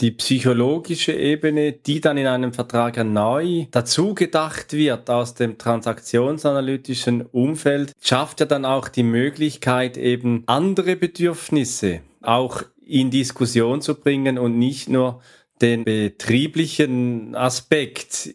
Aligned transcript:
die 0.00 0.12
psychologische 0.12 1.12
Ebene, 1.12 1.72
die 1.72 2.00
dann 2.00 2.16
in 2.16 2.26
einem 2.26 2.52
Vertrag 2.52 3.02
neu 3.04 3.66
dazu 3.70 4.14
gedacht 4.14 4.72
wird 4.72 5.10
aus 5.10 5.34
dem 5.34 5.58
transaktionsanalytischen 5.58 7.22
Umfeld, 7.22 7.92
schafft 8.00 8.40
ja 8.40 8.46
dann 8.46 8.64
auch 8.64 8.88
die 8.88 9.02
Möglichkeit, 9.02 9.96
eben 9.96 10.44
andere 10.46 10.96
Bedürfnisse 10.96 12.00
auch 12.22 12.62
in 12.84 13.10
Diskussion 13.10 13.82
zu 13.82 13.94
bringen 13.94 14.38
und 14.38 14.58
nicht 14.58 14.88
nur 14.88 15.20
den 15.60 15.84
betrieblichen 15.84 17.34
Aspekt. 17.34 18.34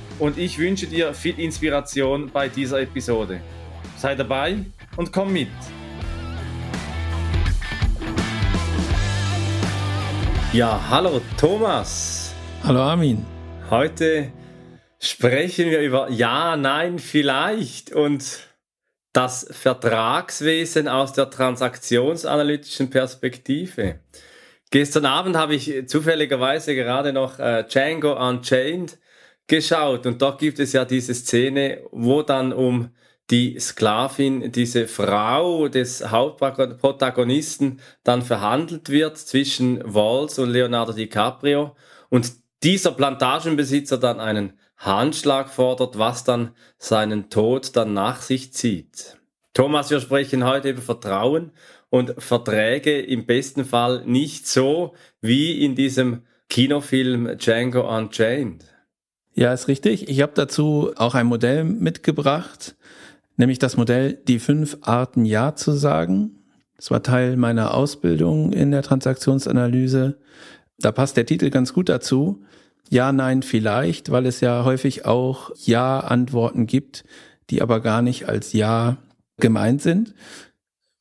und 0.19 0.37
ich 0.37 0.57
wünsche 0.57 0.87
dir 0.87 1.13
viel 1.13 1.39
Inspiration 1.39 2.29
bei 2.31 2.47
dieser 2.47 2.81
Episode. 2.81 3.41
Sei 3.97 4.15
dabei 4.15 4.57
und 4.97 5.11
komm 5.11 5.33
mit. 5.33 5.49
Ja, 10.53 10.81
hallo 10.89 11.21
Thomas. 11.37 12.33
Hallo 12.63 12.81
Armin. 12.81 13.25
Heute 13.69 14.31
sprechen 14.99 15.69
wir 15.69 15.79
über 15.79 16.09
Ja, 16.09 16.57
Nein, 16.57 16.99
vielleicht 16.99 17.93
und 17.93 18.47
das 19.13 19.47
Vertragswesen 19.51 20.87
aus 20.87 21.13
der 21.13 21.29
transaktionsanalytischen 21.29 22.89
Perspektive. 22.89 23.99
Gestern 24.71 25.05
Abend 25.05 25.35
habe 25.35 25.55
ich 25.55 25.87
zufälligerweise 25.87 26.75
gerade 26.75 27.11
noch 27.11 27.39
äh, 27.39 27.65
Django 27.67 28.13
Unchained 28.13 28.97
geschaut 29.51 30.05
und 30.05 30.21
dort 30.21 30.39
gibt 30.39 30.59
es 30.59 30.71
ja 30.71 30.85
diese 30.85 31.13
Szene, 31.13 31.81
wo 31.91 32.21
dann 32.23 32.53
um 32.53 32.89
die 33.29 33.59
Sklavin, 33.59 34.49
diese 34.53 34.87
Frau 34.87 35.67
des 35.67 36.09
Hauptprotagonisten 36.09 37.81
dann 38.05 38.21
verhandelt 38.21 38.89
wird 38.89 39.17
zwischen 39.17 39.81
Walls 39.83 40.39
und 40.39 40.51
Leonardo 40.51 40.93
DiCaprio 40.93 41.75
und 42.09 42.31
dieser 42.63 42.93
Plantagenbesitzer 42.93 43.97
dann 43.97 44.21
einen 44.21 44.53
Handschlag 44.77 45.49
fordert, 45.49 45.97
was 45.97 46.23
dann 46.23 46.51
seinen 46.77 47.29
Tod 47.29 47.75
dann 47.75 47.93
nach 47.93 48.21
sich 48.21 48.53
zieht. 48.53 49.17
Thomas, 49.53 49.89
wir 49.89 49.99
sprechen 49.99 50.45
heute 50.45 50.69
über 50.69 50.81
Vertrauen 50.81 51.51
und 51.89 52.15
Verträge 52.19 53.01
im 53.01 53.25
besten 53.25 53.65
Fall 53.65 54.03
nicht 54.05 54.47
so 54.47 54.93
wie 55.19 55.65
in 55.65 55.75
diesem 55.75 56.21
Kinofilm 56.47 57.37
Django 57.37 57.81
Unchained. 57.97 58.70
Ja, 59.33 59.53
ist 59.53 59.67
richtig. 59.67 60.09
Ich 60.09 60.21
habe 60.21 60.33
dazu 60.35 60.91
auch 60.97 61.15
ein 61.15 61.27
Modell 61.27 61.63
mitgebracht, 61.63 62.75
nämlich 63.37 63.59
das 63.59 63.77
Modell 63.77 64.13
Die 64.27 64.39
fünf 64.39 64.77
Arten 64.81 65.25
Ja 65.25 65.55
zu 65.55 65.71
sagen. 65.71 66.37
Das 66.75 66.91
war 66.91 67.03
Teil 67.03 67.37
meiner 67.37 67.73
Ausbildung 67.73 68.51
in 68.53 68.71
der 68.71 68.81
Transaktionsanalyse. 68.81 70.17
Da 70.79 70.91
passt 70.91 71.15
der 71.15 71.25
Titel 71.25 71.49
ganz 71.49 71.73
gut 71.73 71.89
dazu. 71.89 72.43
Ja, 72.89 73.11
nein, 73.13 73.41
vielleicht, 73.41 74.11
weil 74.11 74.25
es 74.25 74.41
ja 74.41 74.65
häufig 74.65 75.05
auch 75.05 75.51
Ja-Antworten 75.63 76.67
gibt, 76.67 77.05
die 77.49 77.61
aber 77.61 77.79
gar 77.79 78.01
nicht 78.01 78.27
als 78.27 78.51
Ja 78.51 78.97
gemeint 79.37 79.81
sind. 79.81 80.13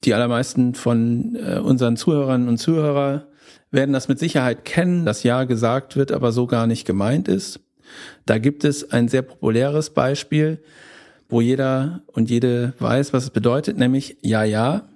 Die 0.04 0.14
allermeisten 0.14 0.74
von 0.74 1.36
äh, 1.36 1.58
unseren 1.58 1.96
Zuhörern 1.96 2.48
und 2.48 2.58
Zuhörer 2.58 3.26
werden 3.70 3.92
das 3.92 4.08
mit 4.08 4.18
Sicherheit 4.18 4.64
kennen, 4.64 5.04
dass 5.04 5.24
Ja 5.24 5.44
gesagt 5.44 5.96
wird, 5.96 6.12
aber 6.12 6.30
so 6.30 6.46
gar 6.46 6.66
nicht 6.66 6.86
gemeint 6.86 7.26
ist. 7.26 7.60
Da 8.26 8.38
gibt 8.38 8.64
es 8.64 8.90
ein 8.90 9.08
sehr 9.08 9.22
populäres 9.22 9.90
Beispiel, 9.90 10.62
wo 11.28 11.40
jeder 11.40 12.02
und 12.06 12.30
jede 12.30 12.74
weiß, 12.78 13.12
was 13.12 13.24
es 13.24 13.30
bedeutet, 13.30 13.78
nämlich 13.78 14.16
ja, 14.22 14.44
ja. 14.44 14.88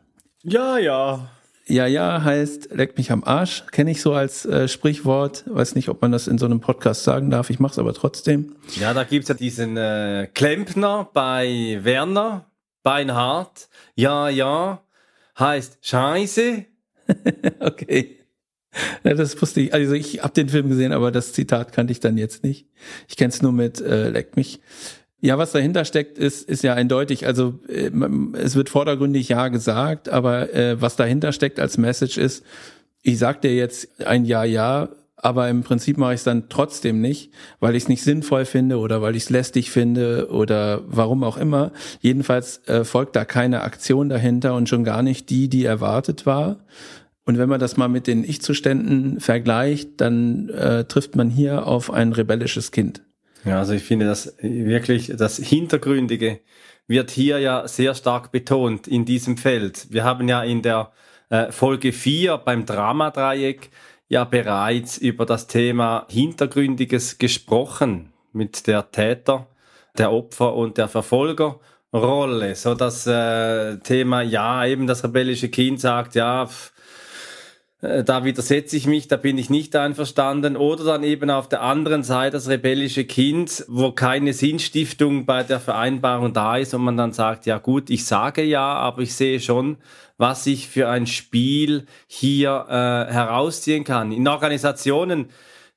Ja, 0.43 0.78
ja. 0.78 1.31
Ja, 1.66 1.87
ja 1.87 2.22
heißt, 2.22 2.71
leck 2.72 2.99
mich 2.99 3.10
am 3.10 3.25
Arsch, 3.25 3.65
kenne 3.71 3.91
ich 3.91 4.03
so 4.03 4.12
als 4.12 4.44
äh, 4.44 4.69
Sprichwort. 4.69 5.44
Weiß 5.47 5.75
nicht, 5.75 5.88
ob 5.88 6.03
man 6.03 6.12
das 6.12 6.28
in 6.28 6.37
so 6.37 6.44
einem 6.44 6.60
Podcast 6.60 7.05
sagen 7.05 7.31
darf, 7.31 7.49
ich 7.50 7.59
mache 7.59 7.72
es 7.72 7.78
aber 7.78 7.94
trotzdem. 7.94 8.56
Ja, 8.78 8.93
da 8.93 9.05
gibt's 9.05 9.28
ja 9.28 9.34
diesen 9.34 9.76
äh, 9.76 10.28
Klempner 10.34 11.09
bei 11.12 11.78
Werner 11.82 12.47
Beinhardt. 12.82 13.69
Ja, 13.94 14.28
ja 14.28 14.82
heißt 15.38 15.78
Scheiße. 15.81 16.66
okay. 17.61 18.19
Ja, 19.05 19.15
das 19.15 19.41
wusste 19.41 19.61
ich. 19.61 19.75
Also 19.75 19.95
ich 19.95 20.23
habe 20.23 20.35
den 20.35 20.49
Film 20.49 20.69
gesehen, 20.69 20.93
aber 20.93 21.11
das 21.11 21.33
Zitat 21.33 21.73
kannte 21.73 21.93
ich 21.93 22.01
dann 22.01 22.17
jetzt 22.17 22.43
nicht. 22.45 22.67
Ich 23.09 23.17
kenne 23.17 23.31
es 23.31 23.43
nur 23.43 23.53
mit 23.53 23.81
äh, 23.81 24.11
Leck 24.11 24.37
mich. 24.37 24.61
Ja, 25.21 25.39
was 25.39 25.53
dahinter 25.53 25.85
steckt, 25.85 26.19
ist, 26.19 26.49
ist 26.49 26.62
ja 26.62 26.75
eindeutig. 26.75 27.27
Also 27.27 27.61
äh, 27.69 27.91
es 28.35 28.57
wird 28.57 28.69
vordergründig 28.69 29.29
ja 29.29 29.49
gesagt, 29.49 30.09
aber 30.09 30.53
äh, 30.53 30.81
was 30.81 30.97
dahinter 30.97 31.33
steckt 31.33 31.61
als 31.61 31.79
Message 31.79 32.19
ist, 32.19 32.45
ich 33.03 33.19
sag 33.19 33.43
dir 33.43 33.55
jetzt 33.55 34.07
ein 34.07 34.25
Ja, 34.25 34.45
ja, 34.45 34.89
aber 35.17 35.49
im 35.49 35.62
Prinzip 35.62 35.97
mache 35.97 36.12
ich 36.12 36.21
es 36.21 36.25
dann 36.25 36.51
trotzdem 36.51 37.01
nicht, 37.01 37.33
weil 37.59 37.75
ich 37.75 37.85
es 37.85 37.89
nicht 37.89 38.03
sinnvoll 38.03 38.45
finde 38.45 38.79
oder 38.79 39.01
weil 39.01 39.17
ich 39.17 39.23
es 39.23 39.31
lästig 39.31 39.71
finde 39.71 40.29
oder 40.31 40.83
warum 40.87 41.25
auch 41.25 41.39
immer. 41.39 41.73
Jedenfalls 42.01 42.61
äh, 42.69 42.85
folgt 42.85 43.17
da 43.17 43.25
keine 43.25 43.62
Aktion 43.62 44.11
dahinter 44.11 44.55
und 44.55 44.69
schon 44.69 44.85
gar 44.85 45.03
nicht 45.03 45.31
die, 45.31 45.49
die 45.49 45.65
erwartet 45.65 46.27
war. 46.27 46.59
Und 47.27 47.39
wenn 47.39 47.49
man 47.49 47.61
das 47.61 47.77
mal 47.77 47.89
mit 47.89 48.07
den 48.07 48.23
Ich-Zuständen 48.23 49.19
vergleicht, 49.21 50.01
dann 50.01 50.51
äh, 50.51 50.85
trifft 50.85 51.17
man 51.17 51.31
hier 51.31 51.67
auf 51.67 51.91
ein 51.91 52.12
rebellisches 52.12 52.71
Kind. 52.71 53.03
Ja, 53.45 53.59
also 53.59 53.73
ich 53.73 53.83
finde 53.83 54.07
das 54.07 54.37
wirklich, 54.41 55.12
das 55.17 55.37
Hintergründige 55.37 56.41
wird 56.87 57.11
hier 57.11 57.39
ja 57.39 57.67
sehr 57.67 57.95
stark 57.95 58.31
betont 58.31 58.87
in 58.87 59.05
diesem 59.05 59.37
Feld. 59.37 59.87
Wir 59.91 60.05
haben 60.05 60.29
ja 60.29 60.43
in 60.43 60.62
der 60.62 60.93
äh, 61.31 61.51
Folge 61.51 61.93
4 61.93 62.39
beim 62.39 62.67
Dramadreieck 62.67 63.71
ja 64.09 64.25
bereits 64.25 64.99
über 64.99 65.25
das 65.25 65.47
Thema 65.47 66.06
Hintergründiges 66.11 67.19
gesprochen 67.19 68.12
mit 68.33 68.67
der 68.67 68.91
Täter, 68.91 69.49
der 69.97 70.12
Opfer 70.12 70.55
und 70.55 70.77
der 70.77 70.89
Verfolgerrolle. 70.89 72.55
So 72.55 72.75
das 72.75 73.06
äh, 73.06 73.79
Thema, 73.79 74.21
ja, 74.23 74.67
eben 74.67 74.87
das 74.87 75.05
rebellische 75.05 75.49
Kind 75.49 75.81
sagt, 75.81 76.15
ja, 76.15 76.47
pff, 76.47 76.74
da 78.05 78.25
widersetze 78.25 78.77
ich 78.77 78.87
mich, 78.87 79.09
da 79.09 79.17
bin 79.17 79.37
ich 79.37 79.50
nicht 79.50 79.77
einverstanden. 79.77 80.56
Oder 80.56 80.84
dann 80.84 81.05
eben 81.05 81.28
auf 81.31 81.49
der 81.49 81.62
anderen 81.62 82.03
Seite 82.03 82.33
das 82.33 82.49
rebellische 82.49 83.05
Kind, 83.05 83.65
wo 83.69 83.93
keine 83.93 84.33
Sinnstiftung 84.33 85.27
bei 85.27 85.43
der 85.43 85.61
Vereinbarung 85.61 86.33
da 86.33 86.56
ist 86.56 86.73
und 86.73 86.83
man 86.83 86.97
dann 86.97 87.12
sagt, 87.12 87.47
ja 87.47 87.59
gut, 87.59 87.91
ich 87.91 88.06
sage 88.06 88.43
ja, 88.43 88.75
aber 88.75 89.03
ich 89.03 89.15
sehe 89.15 89.39
schon, 89.39 89.77
was 90.17 90.47
ich 90.47 90.69
für 90.69 90.89
ein 90.89 91.06
Spiel 91.06 91.87
hier 92.06 92.67
äh, 92.69 93.12
herausziehen 93.12 93.84
kann. 93.84 94.12
In 94.12 94.27
Organisationen 94.28 95.27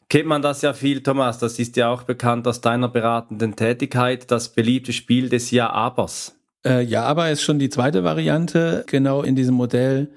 kennt 0.07 0.27
man 0.27 0.41
das 0.41 0.61
ja 0.61 0.73
viel, 0.73 1.03
Thomas, 1.03 1.39
das 1.39 1.59
ist 1.59 1.75
ja 1.75 1.89
auch 1.89 2.03
bekannt 2.03 2.47
aus 2.47 2.61
deiner 2.61 2.87
beratenden 2.87 3.55
Tätigkeit, 3.55 4.31
das 4.31 4.49
beliebte 4.49 4.93
Spiel 4.93 5.27
des 5.29 5.51
Ja-Abers. 5.51 6.35
Äh, 6.65 6.83
Ja-Aber 6.83 7.29
ist 7.31 7.41
schon 7.41 7.59
die 7.59 7.69
zweite 7.69 8.03
Variante, 8.03 8.85
genau 8.87 9.23
in 9.23 9.35
diesem 9.35 9.55
Modell 9.55 10.09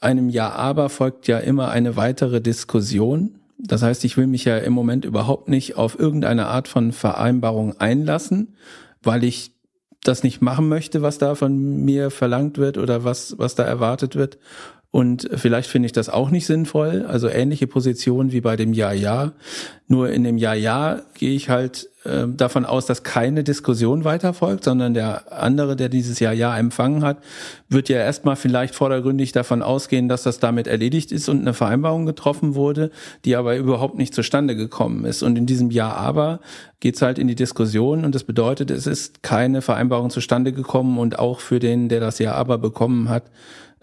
einem 0.00 0.28
Ja, 0.28 0.50
aber 0.50 0.88
folgt 0.88 1.28
ja 1.28 1.38
immer 1.38 1.70
eine 1.70 1.96
weitere 1.96 2.40
Diskussion. 2.40 3.38
Das 3.58 3.82
heißt, 3.82 4.04
ich 4.04 4.16
will 4.16 4.26
mich 4.26 4.44
ja 4.44 4.58
im 4.58 4.72
Moment 4.72 5.04
überhaupt 5.04 5.48
nicht 5.48 5.76
auf 5.76 5.98
irgendeine 5.98 6.46
Art 6.46 6.68
von 6.68 6.92
Vereinbarung 6.92 7.80
einlassen, 7.80 8.56
weil 9.02 9.24
ich 9.24 9.52
das 10.02 10.22
nicht 10.22 10.40
machen 10.40 10.68
möchte, 10.68 11.02
was 11.02 11.18
da 11.18 11.34
von 11.34 11.84
mir 11.84 12.10
verlangt 12.10 12.58
wird 12.58 12.78
oder 12.78 13.04
was, 13.04 13.38
was 13.38 13.54
da 13.54 13.64
erwartet 13.64 14.14
wird. 14.14 14.38
Und 14.96 15.28
vielleicht 15.34 15.68
finde 15.68 15.84
ich 15.84 15.92
das 15.92 16.08
auch 16.08 16.30
nicht 16.30 16.46
sinnvoll. 16.46 17.04
Also 17.06 17.28
ähnliche 17.28 17.66
Position 17.66 18.32
wie 18.32 18.40
bei 18.40 18.56
dem 18.56 18.72
Ja-Ja. 18.72 19.32
Nur 19.88 20.08
in 20.08 20.24
dem 20.24 20.38
Ja-Ja 20.38 21.02
gehe 21.12 21.34
ich 21.34 21.50
halt 21.50 21.90
äh, 22.04 22.26
davon 22.26 22.64
aus, 22.64 22.86
dass 22.86 23.02
keine 23.02 23.44
Diskussion 23.44 24.04
weiterfolgt, 24.04 24.64
sondern 24.64 24.94
der 24.94 25.30
andere, 25.30 25.76
der 25.76 25.90
dieses 25.90 26.18
Ja-Ja 26.18 26.56
empfangen 26.56 27.04
hat, 27.04 27.18
wird 27.68 27.90
ja 27.90 27.98
erstmal 27.98 28.36
vielleicht 28.36 28.74
vordergründig 28.74 29.32
davon 29.32 29.60
ausgehen, 29.60 30.08
dass 30.08 30.22
das 30.22 30.38
damit 30.38 30.66
erledigt 30.66 31.12
ist 31.12 31.28
und 31.28 31.42
eine 31.42 31.52
Vereinbarung 31.52 32.06
getroffen 32.06 32.54
wurde, 32.54 32.90
die 33.26 33.36
aber 33.36 33.54
überhaupt 33.58 33.98
nicht 33.98 34.14
zustande 34.14 34.56
gekommen 34.56 35.04
ist. 35.04 35.22
Und 35.22 35.36
in 35.36 35.44
diesem 35.44 35.70
Ja-Aber 35.70 36.40
geht's 36.80 37.02
halt 37.02 37.18
in 37.18 37.28
die 37.28 37.34
Diskussion 37.34 38.02
und 38.06 38.14
das 38.14 38.24
bedeutet, 38.24 38.70
es 38.70 38.86
ist 38.86 39.22
keine 39.22 39.60
Vereinbarung 39.60 40.08
zustande 40.08 40.54
gekommen 40.54 40.96
und 40.96 41.18
auch 41.18 41.40
für 41.40 41.58
den, 41.58 41.90
der 41.90 42.00
das 42.00 42.18
Ja-Aber 42.18 42.56
bekommen 42.56 43.10
hat, 43.10 43.24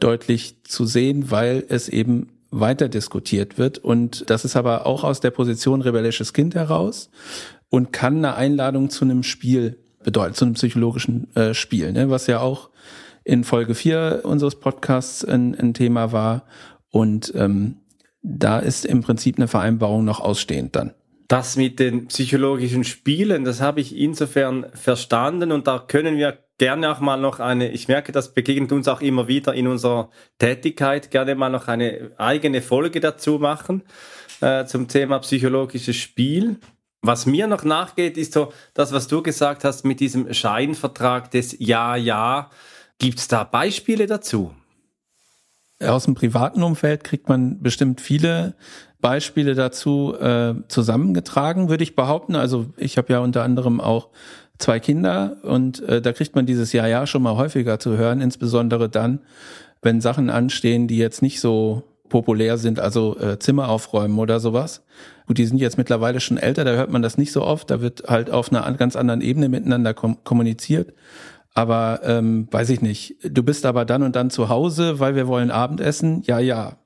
deutlich 0.04 0.64
zu 0.64 0.86
sehen, 0.86 1.32
weil 1.32 1.64
es 1.70 1.88
eben 1.88 2.28
weiter 2.52 2.90
diskutiert 2.90 3.58
wird. 3.58 3.80
Und 3.80 4.30
das 4.30 4.46
ist 4.46 4.56
aber 4.56 4.86
auch 4.86 5.04
aus 5.04 5.22
der 5.22 5.32
Position 5.32 5.82
rebellisches 5.82 6.34
Kind 6.34 6.56
heraus 6.56 7.10
und 7.70 7.92
kann 7.92 8.18
eine 8.18 8.36
Einladung 8.36 8.90
zu 8.90 9.06
einem 9.06 9.24
Spiel 9.24 9.80
bedeuten, 10.04 10.36
zu 10.36 10.46
einem 10.46 10.54
psychologischen 10.56 11.34
äh, 11.36 11.54
Spiel, 11.54 11.94
ne? 11.94 12.10
was 12.10 12.28
ja 12.28 12.40
auch 12.40 12.70
in 13.24 13.44
Folge 13.44 13.74
4 13.74 14.22
unseres 14.24 14.56
Podcasts 14.56 15.24
ein, 15.24 15.56
ein 15.56 15.74
Thema 15.74 16.12
war. 16.12 16.46
Und 16.92 17.34
ähm, 17.36 17.78
da 18.22 18.60
ist 18.60 18.86
im 18.86 19.02
Prinzip 19.02 19.38
eine 19.38 19.48
Vereinbarung 19.48 20.04
noch 20.04 20.20
ausstehend 20.20 20.76
dann. 20.76 20.94
Das 21.30 21.56
mit 21.56 21.80
den 21.80 22.08
psychologischen 22.08 22.84
Spielen, 22.84 23.46
das 23.46 23.62
habe 23.62 23.80
ich 23.80 23.98
insofern 23.98 24.66
verstanden 24.74 25.52
und 25.52 25.68
da 25.68 25.80
können 25.80 26.18
wir 26.18 26.38
gerne 26.58 26.92
auch 26.92 27.00
mal 27.00 27.18
noch 27.18 27.40
eine, 27.40 27.72
ich 27.72 27.88
merke, 27.88 28.12
das 28.12 28.34
begegnet 28.34 28.72
uns 28.72 28.88
auch 28.88 29.02
immer 29.02 29.28
wieder 29.28 29.54
in 29.54 29.68
unserer 29.68 30.10
Tätigkeit, 30.40 31.12
gerne 31.12 31.36
mal 31.36 31.50
noch 31.50 31.68
eine 31.68 32.12
eigene 32.18 32.62
Folge 32.62 33.00
dazu 33.00 33.40
machen 33.40 33.84
äh, 34.42 34.66
zum 34.66 34.88
Thema 34.88 35.20
psychologisches 35.20 35.96
Spiel. 35.96 36.60
Was 37.02 37.26
mir 37.26 37.48
noch 37.48 37.64
nachgeht, 37.64 38.18
ist 38.18 38.34
so 38.34 38.54
das, 38.74 38.94
was 38.94 39.08
du 39.08 39.22
gesagt 39.22 39.66
hast 39.66 39.84
mit 39.84 40.00
diesem 40.00 40.34
Scheinvertrag 40.34 41.32
des 41.32 41.56
Ja-Ja. 41.60 42.50
Gibt 42.98 43.20
es 43.20 43.28
da 43.28 43.44
Beispiele 43.44 44.08
dazu? 44.08 44.54
Aus 45.82 46.06
dem 46.06 46.16
privaten 46.16 46.64
Umfeld 46.64 47.04
kriegt 47.04 47.28
man 47.28 47.62
bestimmt 47.62 48.00
viele 48.00 48.56
Beispiele 49.02 49.54
dazu 49.54 50.16
äh, 50.18 50.56
zusammengetragen, 50.70 51.68
würde 51.68 51.84
ich 51.84 51.96
behaupten. 51.96 52.36
Also 52.36 52.68
ich 52.78 52.98
habe 52.98 53.12
ja 53.12 53.20
unter 53.20 53.44
anderem 53.44 53.82
auch 53.82 54.08
zwei 54.58 54.80
Kinder 54.80 55.38
und 55.44 55.82
äh, 55.82 56.02
da 56.02 56.14
kriegt 56.14 56.36
man 56.36 56.46
dieses 56.46 56.74
Ja 56.74 56.88
ja 56.88 57.08
schon 57.08 57.24
mal 57.24 57.36
häufiger 57.36 57.80
zu 57.80 57.98
hören, 57.98 58.22
insbesondere 58.22 58.90
dann, 58.90 59.20
wenn 59.82 60.02
Sachen 60.02 60.30
anstehen, 60.30 60.88
die 60.88 60.98
jetzt 60.98 61.22
nicht 61.22 61.40
so 61.40 61.84
populär 62.10 62.58
sind, 62.58 62.80
also 62.80 63.18
äh, 63.18 63.40
Zimmer 63.40 63.70
aufräumen 63.70 64.20
oder 64.20 64.40
sowas. 64.40 64.84
Gut, 65.26 65.38
die 65.38 65.46
sind 65.46 65.58
jetzt 65.58 65.78
mittlerweile 65.78 66.20
schon 66.20 66.38
älter, 66.38 66.64
da 66.64 66.72
hört 66.72 66.92
man 66.92 67.02
das 67.02 67.18
nicht 67.18 67.32
so 67.32 67.42
oft, 67.44 67.72
da 67.72 67.82
wird 67.82 68.04
halt 68.08 68.30
auf 68.30 68.52
einer 68.52 68.72
ganz 68.74 68.96
anderen 68.96 69.22
Ebene 69.22 69.50
miteinander 69.50 69.94
kom 69.94 70.24
kommuniziert. 70.24 70.94
Aber 71.56 72.02
ähm, 72.04 72.48
weiß 72.52 72.70
ich 72.70 72.82
nicht, 72.82 73.18
du 73.24 73.44
bist 73.44 73.66
aber 73.66 73.86
dann 73.86 74.04
und 74.04 74.16
dann 74.16 74.30
zu 74.30 74.50
Hause, 74.50 75.00
weil 75.00 75.16
wir 75.16 75.28
wollen 75.28 75.52
Abendessen, 75.52 76.24
ja, 76.26 76.40
ja. 76.40 76.78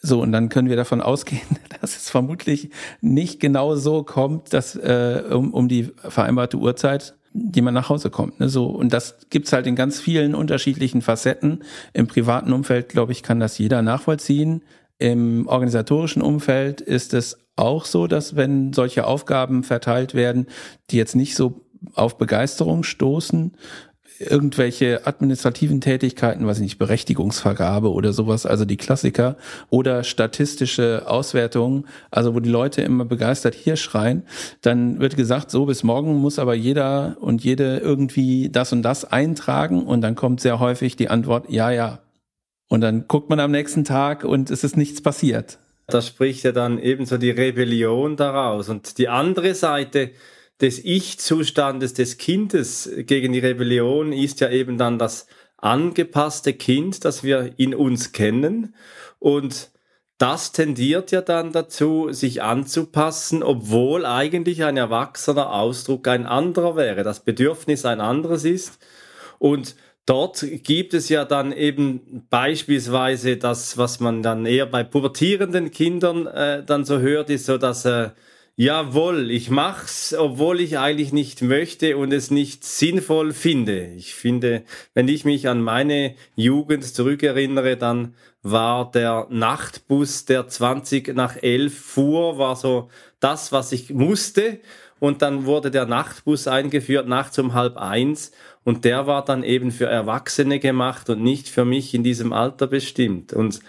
So, 0.00 0.22
und 0.22 0.32
dann 0.32 0.48
können 0.48 0.68
wir 0.68 0.76
davon 0.76 1.00
ausgehen, 1.00 1.58
dass 1.80 1.96
es 1.96 2.10
vermutlich 2.10 2.70
nicht 3.00 3.40
genau 3.40 3.76
so 3.76 4.02
kommt, 4.02 4.52
dass 4.52 4.74
äh, 4.76 5.22
um, 5.30 5.52
um 5.52 5.68
die 5.68 5.90
vereinbarte 6.08 6.56
Uhrzeit 6.56 7.14
die 7.32 7.62
man 7.62 7.74
nach 7.74 7.88
Hause 7.88 8.10
kommt. 8.10 8.40
Ne? 8.40 8.48
So, 8.48 8.66
und 8.66 8.92
das 8.92 9.18
gibt's 9.30 9.52
halt 9.52 9.66
in 9.66 9.76
ganz 9.76 10.00
vielen 10.00 10.34
unterschiedlichen 10.34 11.02
Facetten. 11.02 11.62
Im 11.92 12.06
privaten 12.06 12.52
Umfeld, 12.52 12.88
glaube 12.88 13.12
ich, 13.12 13.22
kann 13.22 13.38
das 13.38 13.58
jeder 13.58 13.82
nachvollziehen. 13.82 14.62
Im 14.98 15.46
organisatorischen 15.46 16.22
Umfeld 16.22 16.80
ist 16.80 17.14
es 17.14 17.38
auch 17.56 17.84
so, 17.84 18.06
dass 18.06 18.36
wenn 18.36 18.72
solche 18.72 19.06
Aufgaben 19.06 19.62
verteilt 19.62 20.14
werden, 20.14 20.46
die 20.90 20.96
jetzt 20.96 21.14
nicht 21.14 21.36
so 21.36 21.60
auf 21.94 22.18
Begeisterung 22.18 22.82
stoßen, 22.82 23.56
irgendwelche 24.20 25.06
administrativen 25.06 25.80
Tätigkeiten, 25.80 26.46
weiß 26.46 26.58
ich 26.58 26.62
nicht, 26.62 26.78
Berechtigungsvergabe 26.78 27.90
oder 27.90 28.12
sowas, 28.12 28.44
also 28.44 28.64
die 28.64 28.76
Klassiker 28.76 29.36
oder 29.70 30.04
statistische 30.04 31.04
Auswertungen, 31.06 31.86
also 32.10 32.34
wo 32.34 32.40
die 32.40 32.50
Leute 32.50 32.82
immer 32.82 33.06
begeistert 33.06 33.54
hier 33.54 33.76
schreien, 33.76 34.24
dann 34.60 35.00
wird 35.00 35.16
gesagt, 35.16 35.50
so 35.50 35.64
bis 35.64 35.82
morgen 35.82 36.16
muss 36.16 36.38
aber 36.38 36.54
jeder 36.54 37.16
und 37.20 37.42
jede 37.42 37.78
irgendwie 37.78 38.50
das 38.50 38.72
und 38.72 38.82
das 38.82 39.10
eintragen 39.10 39.86
und 39.86 40.02
dann 40.02 40.14
kommt 40.14 40.40
sehr 40.40 40.60
häufig 40.60 40.96
die 40.96 41.08
Antwort, 41.08 41.48
ja, 41.48 41.70
ja. 41.70 42.00
Und 42.68 42.82
dann 42.82 43.08
guckt 43.08 43.30
man 43.30 43.40
am 43.40 43.50
nächsten 43.50 43.84
Tag 43.84 44.22
und 44.22 44.50
es 44.50 44.62
ist 44.62 44.76
nichts 44.76 45.00
passiert. 45.00 45.58
Da 45.88 46.00
spricht 46.02 46.44
ja 46.44 46.52
dann 46.52 46.78
ebenso 46.78 47.18
die 47.18 47.30
Rebellion 47.30 48.16
daraus. 48.16 48.68
Und 48.68 48.98
die 48.98 49.08
andere 49.08 49.54
Seite, 49.54 50.10
des 50.60 50.78
Ich-Zustandes 50.84 51.94
des 51.94 52.18
Kindes 52.18 52.90
gegen 52.96 53.32
die 53.32 53.38
Rebellion 53.38 54.12
ist 54.12 54.40
ja 54.40 54.50
eben 54.50 54.78
dann 54.78 54.98
das 54.98 55.26
angepasste 55.56 56.52
Kind, 56.52 57.04
das 57.04 57.22
wir 57.22 57.54
in 57.56 57.74
uns 57.74 58.12
kennen. 58.12 58.74
Und 59.18 59.70
das 60.18 60.52
tendiert 60.52 61.12
ja 61.12 61.22
dann 61.22 61.52
dazu, 61.52 62.12
sich 62.12 62.42
anzupassen, 62.42 63.42
obwohl 63.42 64.04
eigentlich 64.04 64.64
ein 64.64 64.76
erwachsener 64.76 65.52
Ausdruck 65.52 66.08
ein 66.08 66.26
anderer 66.26 66.76
wäre, 66.76 67.04
das 67.04 67.20
Bedürfnis 67.20 67.86
ein 67.86 68.02
anderes 68.02 68.44
ist. 68.44 68.78
Und 69.38 69.76
dort 70.04 70.44
gibt 70.62 70.92
es 70.92 71.08
ja 71.08 71.24
dann 71.24 71.52
eben 71.52 72.26
beispielsweise 72.28 73.38
das, 73.38 73.78
was 73.78 74.00
man 74.00 74.22
dann 74.22 74.44
eher 74.44 74.66
bei 74.66 74.84
pubertierenden 74.84 75.70
Kindern 75.70 76.26
äh, 76.26 76.62
dann 76.64 76.84
so 76.84 76.98
hört, 76.98 77.30
ist 77.30 77.46
so, 77.46 77.56
dass 77.56 77.86
äh, 77.86 78.10
Jawohl, 78.56 79.30
ich 79.30 79.48
mach's, 79.48 80.12
obwohl 80.12 80.60
ich 80.60 80.78
eigentlich 80.78 81.12
nicht 81.12 81.40
möchte 81.40 81.96
und 81.96 82.12
es 82.12 82.30
nicht 82.30 82.62
sinnvoll 82.64 83.32
finde. 83.32 83.86
Ich 83.96 84.14
finde, 84.14 84.64
wenn 84.92 85.08
ich 85.08 85.24
mich 85.24 85.48
an 85.48 85.62
meine 85.62 86.14
Jugend 86.36 86.84
zurückerinnere, 86.84 87.78
dann 87.78 88.14
war 88.42 88.90
der 88.90 89.26
Nachtbus, 89.30 90.24
der 90.24 90.48
20 90.48 91.14
nach 91.14 91.36
11 91.36 91.78
fuhr, 91.78 92.38
war 92.38 92.56
so 92.56 92.90
das, 93.18 93.52
was 93.52 93.72
ich 93.72 93.90
musste. 93.90 94.60
Und 94.98 95.22
dann 95.22 95.46
wurde 95.46 95.70
der 95.70 95.86
Nachtbus 95.86 96.46
eingeführt 96.46 97.08
nachts 97.08 97.38
um 97.38 97.54
halb 97.54 97.78
eins. 97.78 98.32
Und 98.64 98.84
der 98.84 99.06
war 99.06 99.24
dann 99.24 99.42
eben 99.42 99.70
für 99.70 99.86
Erwachsene 99.86 100.58
gemacht 100.58 101.08
und 101.08 101.22
nicht 101.22 101.48
für 101.48 101.64
mich 101.64 101.94
in 101.94 102.04
diesem 102.04 102.34
Alter 102.34 102.66
bestimmt. 102.66 103.32
Und 103.32 103.60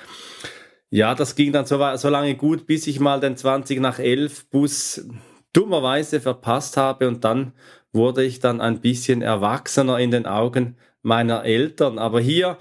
ja, 0.92 1.16
das 1.16 1.36
ging 1.36 1.54
dann 1.54 1.66
so, 1.66 1.80
so 1.96 2.10
lange 2.10 2.36
gut, 2.36 2.68
bis 2.68 2.86
ich 2.86 3.00
mal 3.00 3.22
den 3.22 3.38
20 3.38 3.80
nach 3.80 3.98
11 3.98 4.50
Bus 4.50 5.08
dummerweise 5.54 6.20
verpasst 6.20 6.76
habe 6.76 7.08
und 7.08 7.24
dann 7.24 7.54
wurde 7.94 8.24
ich 8.26 8.40
dann 8.40 8.60
ein 8.60 8.82
bisschen 8.82 9.22
erwachsener 9.22 10.00
in 10.00 10.12
den 10.12 10.26
Augen 10.26 10.76
meiner 11.02 11.46
Eltern. 11.46 11.98
Aber 11.98 12.20
hier 12.20 12.58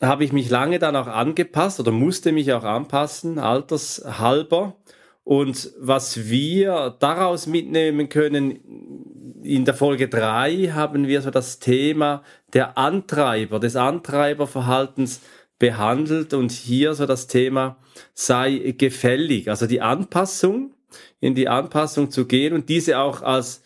habe 0.00 0.24
ich 0.24 0.32
mich 0.32 0.50
lange 0.50 0.80
dann 0.80 0.96
auch 0.96 1.06
angepasst 1.06 1.78
oder 1.78 1.92
musste 1.92 2.32
mich 2.32 2.52
auch 2.52 2.64
anpassen, 2.64 3.38
altershalber. 3.38 4.76
Und 5.22 5.72
was 5.78 6.28
wir 6.28 6.96
daraus 6.98 7.46
mitnehmen 7.46 8.08
können, 8.08 9.42
in 9.44 9.64
der 9.64 9.74
Folge 9.74 10.08
drei 10.08 10.72
haben 10.72 11.06
wir 11.06 11.22
so 11.22 11.30
das 11.30 11.60
Thema 11.60 12.24
der 12.52 12.76
Antreiber, 12.76 13.60
des 13.60 13.76
Antreiberverhaltens 13.76 15.20
behandelt 15.64 16.34
und 16.34 16.52
hier 16.52 16.92
so 16.92 17.06
das 17.06 17.26
Thema 17.26 17.78
sei 18.12 18.74
gefällig, 18.76 19.48
also 19.48 19.66
die 19.66 19.80
Anpassung, 19.80 20.74
in 21.20 21.34
die 21.34 21.48
Anpassung 21.48 22.10
zu 22.10 22.26
gehen 22.26 22.52
und 22.52 22.68
diese 22.68 22.98
auch 22.98 23.22
als 23.22 23.62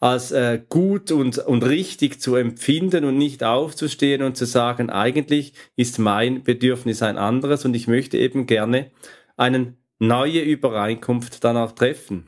als 0.00 0.32
äh, 0.32 0.60
gut 0.68 1.12
und, 1.12 1.38
und 1.38 1.64
richtig 1.64 2.20
zu 2.20 2.34
empfinden 2.34 3.04
und 3.04 3.16
nicht 3.16 3.44
aufzustehen 3.44 4.22
und 4.22 4.36
zu 4.36 4.44
sagen, 4.44 4.90
eigentlich 4.90 5.52
ist 5.76 6.00
mein 6.00 6.42
Bedürfnis 6.42 7.00
ein 7.00 7.16
anderes 7.16 7.64
und 7.64 7.74
ich 7.74 7.86
möchte 7.86 8.18
eben 8.18 8.46
gerne 8.46 8.90
eine 9.36 9.74
neue 10.00 10.40
Übereinkunft 10.40 11.44
dann 11.44 11.56
auch 11.56 11.72
treffen. 11.72 12.26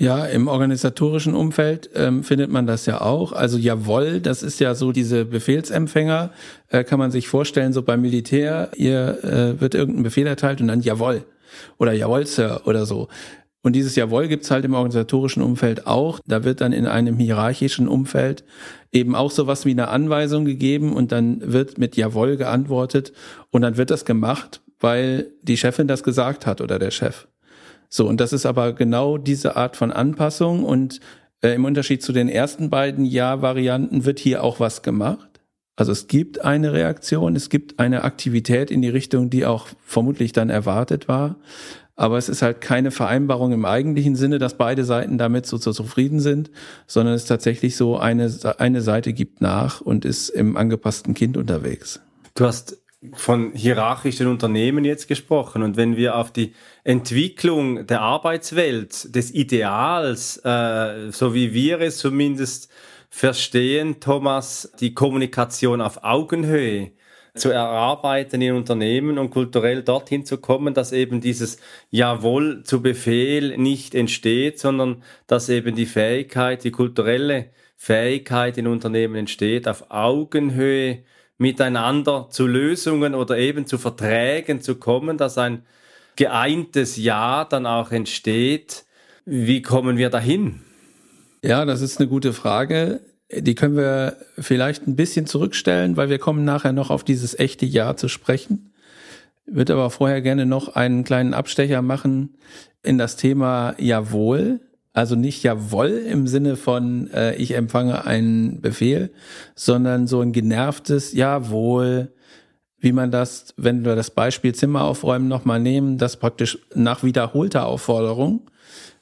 Ja, 0.00 0.24
im 0.26 0.46
organisatorischen 0.46 1.34
Umfeld 1.34 1.90
ähm, 1.96 2.22
findet 2.22 2.52
man 2.52 2.68
das 2.68 2.86
ja 2.86 3.00
auch. 3.00 3.32
Also 3.32 3.58
jawohl, 3.58 4.20
das 4.20 4.44
ist 4.44 4.60
ja 4.60 4.76
so 4.76 4.92
diese 4.92 5.24
Befehlsempfänger, 5.24 6.30
äh, 6.68 6.84
kann 6.84 7.00
man 7.00 7.10
sich 7.10 7.26
vorstellen, 7.26 7.72
so 7.72 7.82
beim 7.82 8.00
Militär, 8.00 8.70
ihr 8.76 9.24
äh, 9.24 9.60
wird 9.60 9.74
irgendein 9.74 10.04
Befehl 10.04 10.28
erteilt 10.28 10.60
und 10.60 10.68
dann 10.68 10.82
jawohl 10.82 11.24
oder 11.78 11.92
jawohl, 11.92 12.26
Sir 12.26 12.62
oder 12.64 12.86
so. 12.86 13.08
Und 13.62 13.74
dieses 13.74 13.96
Jawohl 13.96 14.28
gibt's 14.28 14.52
halt 14.52 14.64
im 14.64 14.74
organisatorischen 14.74 15.42
Umfeld 15.42 15.88
auch. 15.88 16.20
Da 16.26 16.44
wird 16.44 16.60
dann 16.60 16.72
in 16.72 16.86
einem 16.86 17.18
hierarchischen 17.18 17.88
Umfeld 17.88 18.44
eben 18.92 19.16
auch 19.16 19.32
sowas 19.32 19.66
wie 19.66 19.72
eine 19.72 19.88
Anweisung 19.88 20.44
gegeben 20.44 20.92
und 20.92 21.10
dann 21.10 21.40
wird 21.52 21.76
mit 21.76 21.96
Jawohl 21.96 22.36
geantwortet 22.36 23.12
und 23.50 23.62
dann 23.62 23.76
wird 23.76 23.90
das 23.90 24.04
gemacht, 24.04 24.60
weil 24.78 25.32
die 25.42 25.56
Chefin 25.56 25.88
das 25.88 26.04
gesagt 26.04 26.46
hat 26.46 26.60
oder 26.60 26.78
der 26.78 26.92
Chef. 26.92 27.26
So, 27.88 28.06
und 28.06 28.20
das 28.20 28.32
ist 28.32 28.46
aber 28.46 28.72
genau 28.72 29.18
diese 29.18 29.56
Art 29.56 29.76
von 29.76 29.92
Anpassung 29.92 30.64
und 30.64 31.00
äh, 31.42 31.54
im 31.54 31.64
Unterschied 31.64 32.02
zu 32.02 32.12
den 32.12 32.28
ersten 32.28 32.70
beiden 32.70 33.04
Ja-Varianten 33.04 34.04
wird 34.04 34.18
hier 34.18 34.42
auch 34.42 34.60
was 34.60 34.82
gemacht. 34.82 35.28
Also 35.76 35.92
es 35.92 36.08
gibt 36.08 36.44
eine 36.44 36.72
Reaktion, 36.72 37.36
es 37.36 37.50
gibt 37.50 37.78
eine 37.78 38.02
Aktivität 38.02 38.70
in 38.70 38.82
die 38.82 38.88
Richtung, 38.88 39.30
die 39.30 39.46
auch 39.46 39.68
vermutlich 39.84 40.32
dann 40.32 40.50
erwartet 40.50 41.06
war. 41.06 41.36
Aber 41.94 42.18
es 42.18 42.28
ist 42.28 42.42
halt 42.42 42.60
keine 42.60 42.90
Vereinbarung 42.90 43.52
im 43.52 43.64
eigentlichen 43.64 44.14
Sinne, 44.16 44.38
dass 44.38 44.56
beide 44.56 44.84
Seiten 44.84 45.18
damit 45.18 45.46
so, 45.46 45.58
zufrieden 45.58 46.20
sind, 46.20 46.50
sondern 46.86 47.14
es 47.14 47.22
ist 47.22 47.28
tatsächlich 47.28 47.76
so, 47.76 47.96
eine, 47.96 48.32
eine 48.58 48.82
Seite 48.82 49.12
gibt 49.12 49.40
nach 49.40 49.80
und 49.80 50.04
ist 50.04 50.28
im 50.28 50.56
angepassten 50.56 51.14
Kind 51.14 51.36
unterwegs. 51.36 52.00
Du 52.34 52.44
hast 52.44 52.77
von 53.12 53.52
hierarchischen 53.54 54.26
Unternehmen 54.26 54.84
jetzt 54.84 55.06
gesprochen. 55.06 55.62
Und 55.62 55.76
wenn 55.76 55.96
wir 55.96 56.16
auf 56.16 56.32
die 56.32 56.54
Entwicklung 56.84 57.86
der 57.86 58.00
Arbeitswelt, 58.00 59.14
des 59.14 59.32
Ideals, 59.32 60.38
äh, 60.44 61.10
so 61.12 61.34
wie 61.34 61.52
wir 61.54 61.80
es 61.80 61.98
zumindest 61.98 62.70
verstehen, 63.08 64.00
Thomas, 64.00 64.72
die 64.80 64.94
Kommunikation 64.94 65.80
auf 65.80 66.02
Augenhöhe, 66.02 66.92
zu 67.34 67.50
erarbeiten 67.50 68.42
in 68.42 68.54
Unternehmen 68.54 69.16
und 69.16 69.30
kulturell 69.30 69.82
dorthin 69.82 70.24
zu 70.24 70.38
kommen, 70.38 70.74
dass 70.74 70.92
eben 70.92 71.20
dieses 71.20 71.58
Jawohl 71.90 72.64
zu 72.64 72.82
Befehl 72.82 73.56
nicht 73.56 73.94
entsteht, 73.94 74.58
sondern 74.58 75.02
dass 75.28 75.48
eben 75.48 75.76
die 75.76 75.86
Fähigkeit, 75.86 76.64
die 76.64 76.72
kulturelle 76.72 77.50
Fähigkeit 77.76 78.58
in 78.58 78.66
Unternehmen 78.66 79.14
entsteht, 79.14 79.68
auf 79.68 79.90
Augenhöhe 79.90 81.04
miteinander 81.38 82.28
zu 82.30 82.46
Lösungen 82.46 83.14
oder 83.14 83.38
eben 83.38 83.66
zu 83.66 83.78
Verträgen 83.78 84.60
zu 84.60 84.74
kommen, 84.74 85.16
dass 85.16 85.38
ein 85.38 85.62
geeintes 86.16 86.96
Ja 86.96 87.44
dann 87.44 87.64
auch 87.64 87.92
entsteht. 87.92 88.84
Wie 89.24 89.62
kommen 89.62 89.96
wir 89.96 90.10
dahin? 90.10 90.60
Ja, 91.42 91.64
das 91.64 91.80
ist 91.80 92.00
eine 92.00 92.08
gute 92.08 92.32
Frage. 92.32 93.00
Die 93.30 93.54
können 93.54 93.76
wir 93.76 94.16
vielleicht 94.38 94.86
ein 94.88 94.96
bisschen 94.96 95.26
zurückstellen, 95.26 95.96
weil 95.96 96.10
wir 96.10 96.18
kommen 96.18 96.44
nachher 96.44 96.72
noch 96.72 96.90
auf 96.90 97.04
dieses 97.04 97.38
echte 97.38 97.66
Ja 97.66 97.94
zu 97.94 98.08
sprechen. 98.08 98.72
Ich 99.46 99.54
würde 99.54 99.74
aber 99.74 99.90
vorher 99.90 100.20
gerne 100.20 100.44
noch 100.44 100.74
einen 100.74 101.04
kleinen 101.04 101.34
Abstecher 101.34 101.82
machen 101.82 102.36
in 102.82 102.98
das 102.98 103.16
Thema 103.16 103.74
Jawohl. 103.78 104.60
Also 104.92 105.14
nicht 105.14 105.42
Jawohl 105.42 105.88
im 105.90 106.26
Sinne 106.26 106.56
von 106.56 107.10
äh, 107.10 107.34
ich 107.36 107.54
empfange 107.54 108.04
einen 108.04 108.60
Befehl, 108.60 109.10
sondern 109.54 110.06
so 110.06 110.20
ein 110.20 110.32
genervtes 110.32 111.12
Jawohl, 111.12 112.12
wie 112.78 112.92
man 112.92 113.10
das, 113.10 113.54
wenn 113.56 113.84
wir 113.84 113.96
das 113.96 114.10
Beispiel 114.10 114.54
Zimmer 114.54 114.84
aufräumen 114.84 115.28
nochmal 115.28 115.60
nehmen, 115.60 115.98
das 115.98 116.16
praktisch 116.16 116.58
nach 116.74 117.02
wiederholter 117.02 117.66
Aufforderung, 117.66 118.50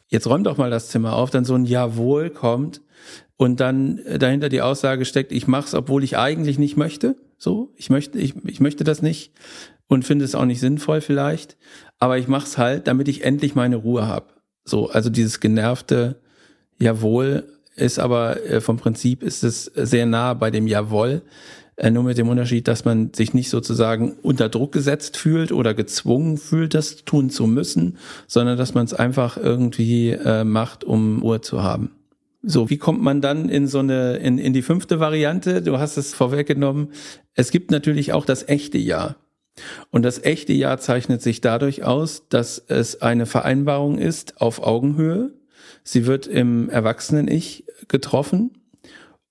jetzt 0.08 0.26
räum 0.26 0.44
doch 0.44 0.56
mal 0.56 0.70
das 0.70 0.88
Zimmer 0.88 1.14
auf, 1.14 1.30
dann 1.30 1.44
so 1.44 1.54
ein 1.54 1.66
Jawohl 1.66 2.30
kommt, 2.30 2.80
und 3.36 3.60
dann 3.60 3.98
äh, 3.98 4.18
dahinter 4.18 4.48
die 4.48 4.62
Aussage 4.62 5.04
steckt, 5.04 5.32
ich 5.32 5.46
mache 5.46 5.66
es, 5.66 5.74
obwohl 5.74 6.02
ich 6.04 6.16
eigentlich 6.16 6.58
nicht 6.58 6.76
möchte. 6.76 7.16
So, 7.38 7.72
ich 7.76 7.90
möchte, 7.90 8.18
ich, 8.18 8.34
ich 8.46 8.60
möchte 8.60 8.84
das 8.84 9.02
nicht 9.02 9.32
und 9.88 10.04
finde 10.04 10.24
es 10.24 10.34
auch 10.34 10.46
nicht 10.46 10.60
sinnvoll 10.60 11.00
vielleicht, 11.00 11.56
aber 11.98 12.18
ich 12.18 12.28
mache 12.28 12.46
es 12.46 12.58
halt, 12.58 12.86
damit 12.86 13.08
ich 13.08 13.24
endlich 13.24 13.54
meine 13.54 13.76
Ruhe 13.76 14.06
habe. 14.06 14.35
So, 14.66 14.90
also 14.90 15.08
dieses 15.08 15.40
genervte 15.40 16.16
Jawohl 16.78 17.44
ist 17.76 17.98
aber 17.98 18.42
äh, 18.44 18.60
vom 18.60 18.76
Prinzip 18.78 19.22
ist 19.22 19.44
es 19.44 19.64
sehr 19.64 20.06
nah 20.06 20.34
bei 20.34 20.50
dem 20.50 20.66
Jawohl, 20.66 21.22
äh, 21.76 21.90
nur 21.90 22.02
mit 22.02 22.18
dem 22.18 22.28
Unterschied, 22.28 22.68
dass 22.68 22.84
man 22.84 23.12
sich 23.14 23.34
nicht 23.34 23.50
sozusagen 23.50 24.16
unter 24.22 24.48
Druck 24.48 24.72
gesetzt 24.72 25.16
fühlt 25.16 25.52
oder 25.52 25.74
gezwungen 25.74 26.38
fühlt, 26.38 26.74
das 26.74 27.04
tun 27.04 27.30
zu 27.30 27.46
müssen, 27.46 27.98
sondern 28.26 28.56
dass 28.56 28.74
man 28.74 28.86
es 28.86 28.94
einfach 28.94 29.36
irgendwie 29.36 30.10
äh, 30.10 30.44
macht, 30.44 30.84
um 30.84 31.20
Ruhe 31.20 31.42
zu 31.42 31.62
haben. 31.62 31.90
So, 32.42 32.70
wie 32.70 32.78
kommt 32.78 33.02
man 33.02 33.20
dann 33.20 33.48
in 33.48 33.66
so 33.66 33.80
eine, 33.80 34.16
in, 34.16 34.38
in 34.38 34.52
die 34.52 34.62
fünfte 34.62 35.00
Variante? 35.00 35.62
Du 35.62 35.78
hast 35.78 35.96
es 35.96 36.14
vorweggenommen. 36.14 36.92
Es 37.34 37.50
gibt 37.50 37.70
natürlich 37.70 38.12
auch 38.12 38.24
das 38.24 38.48
echte 38.48 38.78
Ja. 38.78 39.16
Und 39.90 40.02
das 40.02 40.22
echte 40.22 40.52
Ja 40.52 40.78
zeichnet 40.78 41.22
sich 41.22 41.40
dadurch 41.40 41.84
aus, 41.84 42.28
dass 42.28 42.62
es 42.68 43.02
eine 43.02 43.26
Vereinbarung 43.26 43.98
ist 43.98 44.40
auf 44.40 44.62
Augenhöhe. 44.62 45.32
Sie 45.82 46.06
wird 46.06 46.26
im 46.26 46.68
Erwachsenen-Ich 46.68 47.64
getroffen 47.88 48.50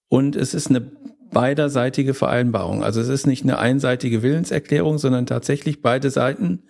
und 0.09 0.35
es 0.35 0.53
ist 0.53 0.69
eine 0.69 0.91
beiderseitige 1.31 2.13
Vereinbarung. 2.13 2.83
Also 2.83 3.01
es 3.01 3.09
ist 3.09 3.27
nicht 3.27 3.43
eine 3.43 3.59
einseitige 3.59 4.23
Willenserklärung, 4.23 4.97
sondern 4.97 5.25
tatsächlich 5.25 5.81
beide 5.81 6.09
Seiten 6.09 6.63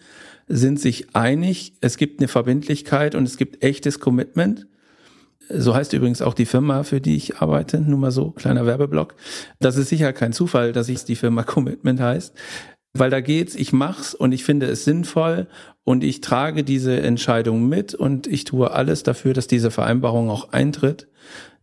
sind 0.47 0.79
sich 0.79 1.15
einig. 1.15 1.73
Es 1.81 1.97
gibt 1.97 2.19
eine 2.19 2.27
Verbindlichkeit 2.27 3.15
und 3.15 3.25
es 3.25 3.37
gibt 3.37 3.63
echtes 3.63 3.99
Commitment. 3.99 4.67
So 5.49 5.75
heißt 5.75 5.93
übrigens 5.93 6.23
auch 6.23 6.33
die 6.33 6.47
Firma, 6.47 6.81
für 6.81 6.99
die 6.99 7.15
ich 7.15 7.37
arbeite, 7.37 7.79
nur 7.79 7.99
mal 7.99 8.11
so, 8.11 8.31
kleiner 8.31 8.65
Werbeblock. 8.65 9.13
Das 9.59 9.77
ist 9.77 9.89
sicher 9.89 10.11
kein 10.11 10.33
Zufall, 10.33 10.73
dass 10.73 10.89
ich 10.89 11.03
die 11.03 11.15
Firma 11.15 11.43
Commitment 11.43 11.99
heißt, 11.99 12.33
weil 12.97 13.09
da 13.09 13.21
geht's, 13.21 13.55
ich 13.55 13.73
mach's 13.73 14.13
und 14.13 14.31
ich 14.31 14.43
finde 14.43 14.67
es 14.67 14.85
sinnvoll 14.85 15.47
und 15.83 16.03
ich 16.03 16.21
trage 16.21 16.63
diese 16.63 16.99
Entscheidung 17.01 17.67
mit 17.67 17.93
und 17.93 18.25
ich 18.25 18.45
tue 18.45 18.71
alles 18.71 19.03
dafür, 19.03 19.33
dass 19.33 19.47
diese 19.47 19.69
Vereinbarung 19.69 20.29
auch 20.29 20.51
eintritt. 20.51 21.07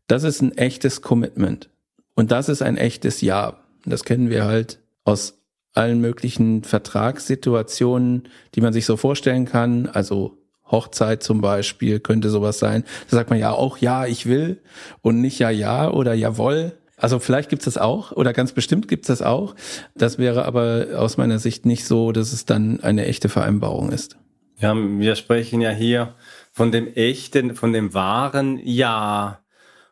Das 0.07 0.25
ist 0.25 0.43
ein 0.43 0.57
echtes 0.57 1.01
Commitment. 1.01 1.71
Und 2.15 2.31
das 2.31 2.49
ist 2.49 2.63
ein 2.63 2.77
echtes 2.77 3.21
Ja. 3.23 3.59
Das 3.85 4.05
kennen 4.05 4.31
wir 4.31 4.45
halt 4.45 4.79
aus 5.05 5.39
allen 5.73 6.01
möglichen 6.01 6.63
Vertragssituationen, 6.65 8.29
die 8.55 8.61
man 8.61 8.73
sich 8.73 8.85
so 8.85 8.97
vorstellen 8.97 9.47
kann. 9.47 9.87
Also 9.87 10.39
Hochzeit 10.71 11.23
zum 11.23 11.41
Beispiel 11.41 11.99
könnte 11.99 12.31
sowas 12.31 12.59
sein. 12.59 12.85
Da 13.11 13.17
sagt 13.17 13.31
man 13.31 13.39
ja 13.39 13.53
auch 13.53 13.79
ja, 13.79 14.07
ich 14.07 14.27
will 14.27 14.61
und 15.01 15.21
nicht 15.21 15.39
ja, 15.39 15.51
ja 15.51 15.91
oder 15.91 16.15
jawoll. 16.15 16.73
Also 17.03 17.19
vielleicht 17.19 17.51
gibt's 17.51 17.65
das 17.65 17.79
auch 17.79 18.13
oder 18.13 18.33
ganz 18.33 18.53
bestimmt 18.53 18.87
gibt's 18.87 19.09
das 19.09 19.23
auch. 19.23 19.57
Das 19.97 20.19
wäre 20.19 20.45
aber 20.45 20.87
aus 20.95 21.17
meiner 21.17 21.41
Sicht 21.41 21.67
nicht 21.67 21.85
so, 21.85 22.13
dass 22.13 22.33
es 22.33 22.47
dann 22.47 22.81
eine 22.81 23.07
echte 23.07 23.29
Vereinbarung 23.29 23.91
ist. 23.91 24.17
Ja, 24.61 24.73
wir 24.77 25.17
sprechen 25.17 25.61
ja 25.61 25.71
hier 25.71 26.15
von 26.53 26.71
dem 26.71 26.87
echten, 26.87 27.57
von 27.57 27.73
dem 27.73 27.93
wahren 27.93 28.61
Ja. 28.63 29.41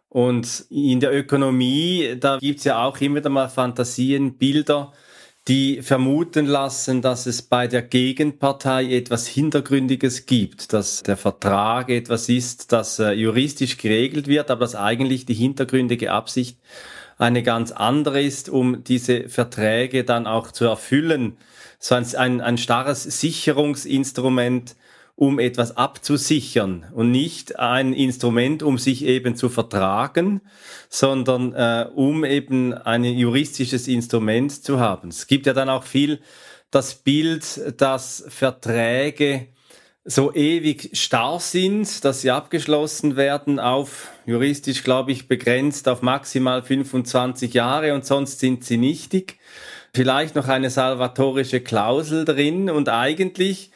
Und 0.09 0.67
in 0.71 1.01
der 1.01 1.13
Ökonomie, 1.13 2.17
da 2.19 2.39
gibt's 2.39 2.65
ja 2.65 2.85
auch 2.85 3.01
immer 3.01 3.17
wieder 3.17 3.31
mal 3.31 3.49
Fantasien, 3.49 4.39
Bilder, 4.39 4.93
die 5.49 5.83
vermuten 5.83 6.47
lassen, 6.47 7.03
dass 7.03 7.27
es 7.27 7.43
bei 7.43 7.67
der 7.67 7.83
Gegenpartei 7.83 8.93
etwas 8.93 9.27
Hintergründiges 9.27 10.27
gibt, 10.27 10.73
dass 10.73 11.03
der 11.03 11.17
Vertrag 11.17 11.91
etwas 11.91 12.29
ist, 12.29 12.73
das 12.73 13.01
äh, 13.01 13.13
juristisch 13.13 13.79
geregelt 13.79 14.29
wird, 14.29 14.51
aber 14.51 14.61
dass 14.61 14.75
eigentlich 14.75 15.27
die 15.27 15.35
hintergründige 15.35 16.13
Absicht 16.13 16.59
eine 17.21 17.43
ganz 17.43 17.71
andere 17.71 18.23
ist, 18.23 18.49
um 18.49 18.83
diese 18.83 19.29
Verträge 19.29 20.05
dann 20.05 20.27
auch 20.27 20.53
zu 20.53 20.65
erfüllen. 20.65 21.37
So 21.79 21.95
ein, 21.95 22.07
ein, 22.17 22.41
ein 22.41 22.59
starres 22.59 23.03
Sicherungsinstrument, 23.03 24.75
um 25.17 25.39
etwas 25.39 25.77
abzusichern 25.77 26.87
und 26.95 27.11
nicht 27.11 27.59
ein 27.59 27.93
Instrument, 27.93 28.63
um 28.63 28.79
sich 28.79 29.05
eben 29.05 29.37
zu 29.37 29.51
vertragen, 29.51 30.41
sondern 30.89 31.53
äh, 31.53 31.87
um 31.95 32.25
eben 32.25 32.73
ein 32.73 33.05
juristisches 33.05 33.87
Instrument 33.87 34.65
zu 34.65 34.81
haben. 34.81 35.11
Es 35.11 35.27
gibt 35.27 35.45
ja 35.45 35.53
dann 35.53 35.69
auch 35.69 35.85
viel 35.85 36.21
das 36.71 36.95
Bild, 36.95 37.61
dass 37.79 38.25
Verträge 38.29 39.49
so 40.05 40.33
ewig 40.33 40.91
starr 40.95 41.41
sind, 41.41 42.05
dass 42.05 42.23
sie 42.23 42.31
abgeschlossen 42.31 43.17
werden 43.17 43.61
auf 43.61 44.09
juristisch, 44.27 44.83
glaube 44.83 45.13
ich, 45.13 45.29
begrenzt 45.29 45.89
auf 45.89 46.03
maximal 46.03 46.63
25 46.63 47.53
Jahre 47.53 47.95
und 47.95 48.07
sonst 48.07 48.41
sind 48.41 48.65
sie 48.65 48.79
nichtig. 48.79 49.39
Vielleicht 49.93 50.37
noch 50.37 50.49
eine 50.49 50.71
salvatorische 50.71 51.61
Klausel 51.61 52.25
drin 52.25 52.71
und 52.71 52.89
eigentlich 52.89 53.71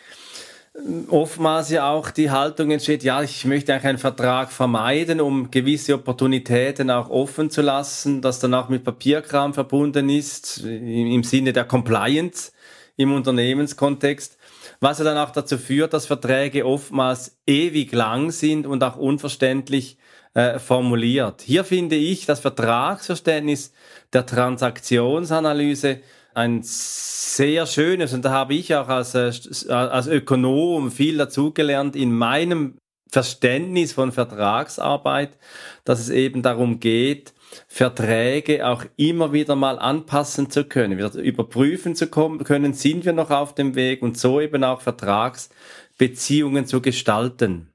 oftmals 1.08 1.70
ja 1.70 1.88
auch 1.88 2.10
die 2.10 2.30
Haltung 2.30 2.70
entsteht, 2.70 3.04
ja, 3.04 3.22
ich 3.22 3.44
möchte 3.44 3.72
eigentlich 3.72 3.86
einen 3.86 3.98
Vertrag 3.98 4.50
vermeiden, 4.50 5.20
um 5.20 5.50
gewisse 5.50 5.94
Opportunitäten 5.94 6.90
auch 6.90 7.10
offen 7.10 7.50
zu 7.50 7.62
lassen, 7.62 8.22
das 8.22 8.40
dann 8.40 8.54
auch 8.54 8.68
mit 8.68 8.82
Papierkram 8.82 9.54
verbunden 9.54 10.08
ist, 10.08 10.64
im 10.64 11.22
Sinne 11.22 11.52
der 11.52 11.64
Compliance 11.64 12.52
im 12.96 13.12
Unternehmenskontext, 13.12 14.36
was 14.84 14.98
ja 14.98 15.04
dann 15.04 15.18
auch 15.18 15.30
dazu 15.30 15.58
führt, 15.58 15.92
dass 15.94 16.06
Verträge 16.06 16.66
oftmals 16.66 17.38
ewig 17.46 17.92
lang 17.92 18.30
sind 18.30 18.66
und 18.66 18.84
auch 18.84 18.96
unverständlich 18.96 19.98
äh, 20.34 20.58
formuliert. 20.58 21.42
Hier 21.42 21.64
finde 21.64 21.96
ich 21.96 22.26
das 22.26 22.40
Vertragsverständnis 22.40 23.72
der 24.12 24.26
Transaktionsanalyse 24.26 26.00
ein 26.34 26.60
sehr 26.62 27.66
schönes 27.66 28.12
und 28.12 28.24
da 28.24 28.30
habe 28.30 28.54
ich 28.54 28.74
auch 28.74 28.88
als, 28.88 29.14
äh, 29.14 29.72
als 29.72 30.06
Ökonom 30.06 30.90
viel 30.90 31.16
dazugelernt 31.16 31.96
in 31.96 32.12
meinem 32.12 32.76
Verständnis 33.10 33.92
von 33.92 34.12
Vertragsarbeit, 34.12 35.38
dass 35.84 36.00
es 36.00 36.10
eben 36.10 36.42
darum 36.42 36.80
geht, 36.80 37.33
Verträge 37.68 38.66
auch 38.66 38.84
immer 38.96 39.32
wieder 39.32 39.56
mal 39.56 39.78
anpassen 39.78 40.50
zu 40.50 40.64
können, 40.64 40.99
wieder 40.99 41.14
überprüfen 41.14 41.94
zu 41.94 42.08
können, 42.08 42.75
sind 42.75 43.04
wir 43.04 43.12
noch 43.12 43.30
auf 43.30 43.54
dem 43.54 43.75
Weg 43.75 44.02
und 44.02 44.18
so 44.18 44.40
eben 44.40 44.64
auch 44.64 44.80
Vertragsbeziehungen 44.80 46.66
zu 46.66 46.80
gestalten. 46.80 47.70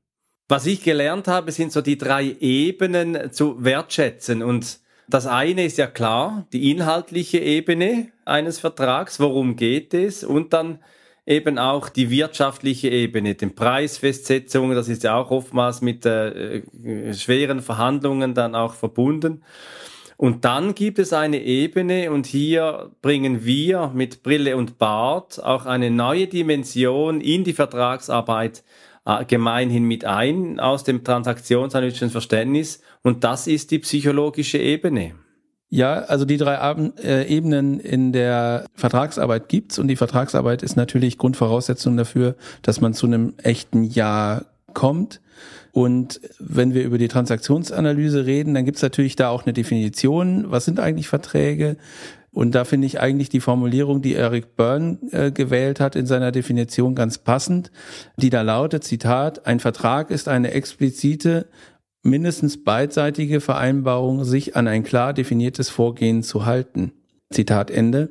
Was 0.48 0.66
ich 0.66 0.84
gelernt 0.84 1.28
habe, 1.28 1.52
sind 1.52 1.72
so 1.72 1.82
die 1.82 1.98
drei 1.98 2.36
Ebenen 2.40 3.32
zu 3.32 3.64
wertschätzen 3.64 4.42
und 4.42 4.80
das 5.08 5.26
eine 5.26 5.66
ist 5.66 5.78
ja 5.80 5.88
klar, 5.88 6.46
die 6.54 6.70
inhaltliche 6.70 7.40
Ebene 7.40 8.12
eines 8.26 8.60
Vertrags, 8.60 9.20
worum 9.20 9.56
geht 9.56 9.94
es 9.96 10.24
und 10.24 10.54
dann 10.54 10.80
eben 11.30 11.60
auch 11.60 11.90
die 11.90 12.10
wirtschaftliche 12.10 12.90
Ebene, 12.90 13.36
den 13.36 13.54
Preisfestsetzungen, 13.54 14.76
das 14.76 14.90
ist 14.90 15.04
ja 15.04 15.16
auch 15.16 15.30
oftmals 15.30 15.82
mit 15.82 16.06
äh, 16.06 16.64
schweren 17.14 17.62
Verhandlungen 17.62 18.34
dann 18.34 18.56
auch 18.56 18.74
verbunden. 18.74 19.44
Und 20.18 20.44
dann 20.44 20.76
gibt 20.76 21.00
es 21.00 21.14
eine 21.14 21.42
Ebene 21.42 22.12
und 22.12 22.26
hier 22.26 22.92
bringen 23.02 23.46
wir 23.46 23.92
mit 23.94 24.24
Brille 24.24 24.58
und 24.58 24.80
Bart 24.80 25.42
auch 25.42 25.66
eine 25.66 25.92
neue 25.92 26.28
Dimension 26.28 27.22
in 27.22 27.44
die 27.44 27.54
Vertragsarbeit 27.54 28.64
äh, 29.06 29.24
gemeinhin 29.24 29.84
mit 29.84 30.06
ein 30.06 30.60
aus 30.60 30.84
dem 30.84 31.04
transaktionsanalytischen 31.04 32.10
Verständnis 32.10 32.82
und 33.04 33.24
das 33.24 33.46
ist 33.46 33.70
die 33.70 33.80
psychologische 33.80 34.58
Ebene. 34.58 35.14
Ja, 35.70 36.00
also 36.00 36.26
die 36.26 36.38
drei 36.38 36.56
äh, 37.04 37.28
Ebenen 37.28 37.80
in 37.80 38.12
der 38.12 38.66
Vertragsarbeit 38.74 39.50
gibt's 39.50 39.78
und 39.78 39.88
die 39.88 39.96
Vertragsarbeit 39.96 40.64
ist 40.64 40.76
natürlich 40.76 41.20
Grundvoraussetzung 41.20 41.96
dafür, 41.96 42.36
dass 42.64 42.82
man 42.82 42.96
zu 42.96 43.06
einem 43.06 43.36
echten 43.44 43.84
Ja 43.84 44.46
kommt. 44.74 45.22
Und 45.72 46.20
wenn 46.40 46.74
wir 46.74 46.84
über 46.84 46.98
die 46.98 47.08
Transaktionsanalyse 47.08 48.26
reden, 48.26 48.56
dann 48.56 48.66
gibt's 48.66 48.82
natürlich 48.82 49.16
da 49.16 49.30
auch 49.30 49.46
eine 49.46 49.54
Definition. 49.54 50.50
Was 50.50 50.66
sind 50.66 50.80
eigentlich 50.80 51.08
Verträge? 51.08 51.78
Und 52.32 52.56
da 52.56 52.64
finde 52.64 52.88
ich 52.88 53.00
eigentlich 53.00 53.30
die 53.30 53.40
Formulierung, 53.40 54.02
die 54.02 54.16
Eric 54.16 54.56
Byrne 54.56 54.98
äh, 55.12 55.32
gewählt 55.32 55.80
hat 55.80 55.96
in 55.96 56.06
seiner 56.06 56.32
Definition 56.32 56.96
ganz 56.96 57.18
passend, 57.18 57.72
die 58.18 58.30
da 58.30 58.42
lautet, 58.42 58.84
Zitat, 58.84 59.46
ein 59.46 59.60
Vertrag 59.60 60.12
ist 60.12 60.28
eine 60.28 60.52
explizite 60.52 61.48
mindestens 62.04 62.64
beidseitige 62.64 63.42
Vereinbarung, 63.42 64.24
sich 64.24 64.56
an 64.56 64.68
ein 64.68 64.84
klar 64.84 65.14
definiertes 65.14 65.70
Vorgehen 65.70 66.24
zu 66.24 66.46
halten. 66.46 66.94
Zitat 67.32 67.70
Ende. 67.70 68.10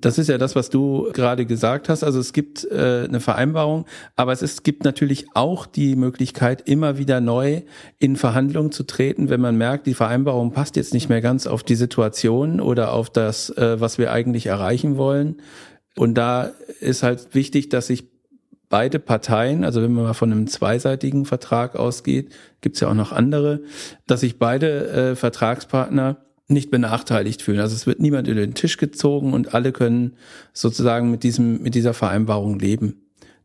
Das 0.00 0.16
ist 0.16 0.28
ja 0.28 0.38
das, 0.38 0.54
was 0.54 0.70
du 0.70 1.10
gerade 1.12 1.44
gesagt 1.44 1.88
hast. 1.88 2.04
Also 2.04 2.20
es 2.20 2.32
gibt 2.32 2.64
äh, 2.64 3.06
eine 3.08 3.18
Vereinbarung, 3.18 3.84
aber 4.14 4.32
es 4.32 4.42
ist, 4.42 4.62
gibt 4.62 4.84
natürlich 4.84 5.26
auch 5.34 5.66
die 5.66 5.96
Möglichkeit, 5.96 6.68
immer 6.68 6.98
wieder 6.98 7.20
neu 7.20 7.62
in 7.98 8.14
Verhandlungen 8.14 8.70
zu 8.70 8.84
treten, 8.84 9.28
wenn 9.28 9.40
man 9.40 9.56
merkt, 9.56 9.88
die 9.88 9.94
Vereinbarung 9.94 10.52
passt 10.52 10.76
jetzt 10.76 10.94
nicht 10.94 11.08
mehr 11.08 11.20
ganz 11.20 11.48
auf 11.48 11.64
die 11.64 11.74
Situation 11.74 12.60
oder 12.60 12.92
auf 12.92 13.10
das, 13.10 13.50
äh, 13.50 13.80
was 13.80 13.98
wir 13.98 14.12
eigentlich 14.12 14.46
erreichen 14.46 14.98
wollen. 14.98 15.42
Und 15.96 16.14
da 16.14 16.52
ist 16.78 17.02
halt 17.02 17.34
wichtig, 17.34 17.68
dass 17.68 17.88
sich 17.88 18.04
beide 18.68 18.98
Parteien, 18.98 19.64
also 19.64 19.82
wenn 19.82 19.92
man 19.92 20.04
mal 20.04 20.14
von 20.14 20.32
einem 20.32 20.46
zweiseitigen 20.46 21.24
Vertrag 21.24 21.76
ausgeht, 21.76 22.32
gibt 22.60 22.76
es 22.76 22.80
ja 22.80 22.88
auch 22.88 22.94
noch 22.94 23.12
andere, 23.12 23.62
dass 24.06 24.20
sich 24.20 24.38
beide 24.38 24.88
äh, 24.88 25.16
Vertragspartner 25.16 26.18
nicht 26.48 26.70
benachteiligt 26.70 27.42
fühlen. 27.42 27.60
Also 27.60 27.76
es 27.76 27.86
wird 27.86 28.00
niemand 28.00 28.26
über 28.26 28.40
den 28.40 28.54
Tisch 28.54 28.78
gezogen 28.78 29.32
und 29.32 29.54
alle 29.54 29.72
können 29.72 30.16
sozusagen 30.52 31.10
mit 31.10 31.22
diesem, 31.22 31.62
mit 31.62 31.74
dieser 31.74 31.94
Vereinbarung 31.94 32.58
leben. 32.58 33.02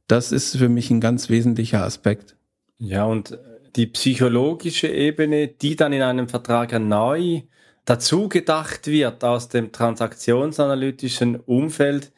Das 0.07 0.31
ist 0.31 0.57
für 0.57 0.69
mich 0.69 0.89
ein 0.89 1.01
ganz 1.01 1.29
wesentlicher 1.29 1.83
Aspekt. 1.83 2.35
Ja, 2.77 3.05
und 3.05 3.37
die 3.75 3.87
psychologische 3.87 4.87
Ebene, 4.87 5.47
die 5.47 5.75
dann 5.75 5.93
in 5.93 6.01
einem 6.01 6.29
Vertrag 6.29 6.77
neu 6.79 7.41
dazu 7.85 8.29
gedacht 8.29 8.87
wird 8.87 9.23
aus 9.23 9.49
dem 9.49 9.71
transaktionsanalytischen 9.71 11.35
Umfeld, 11.35 12.11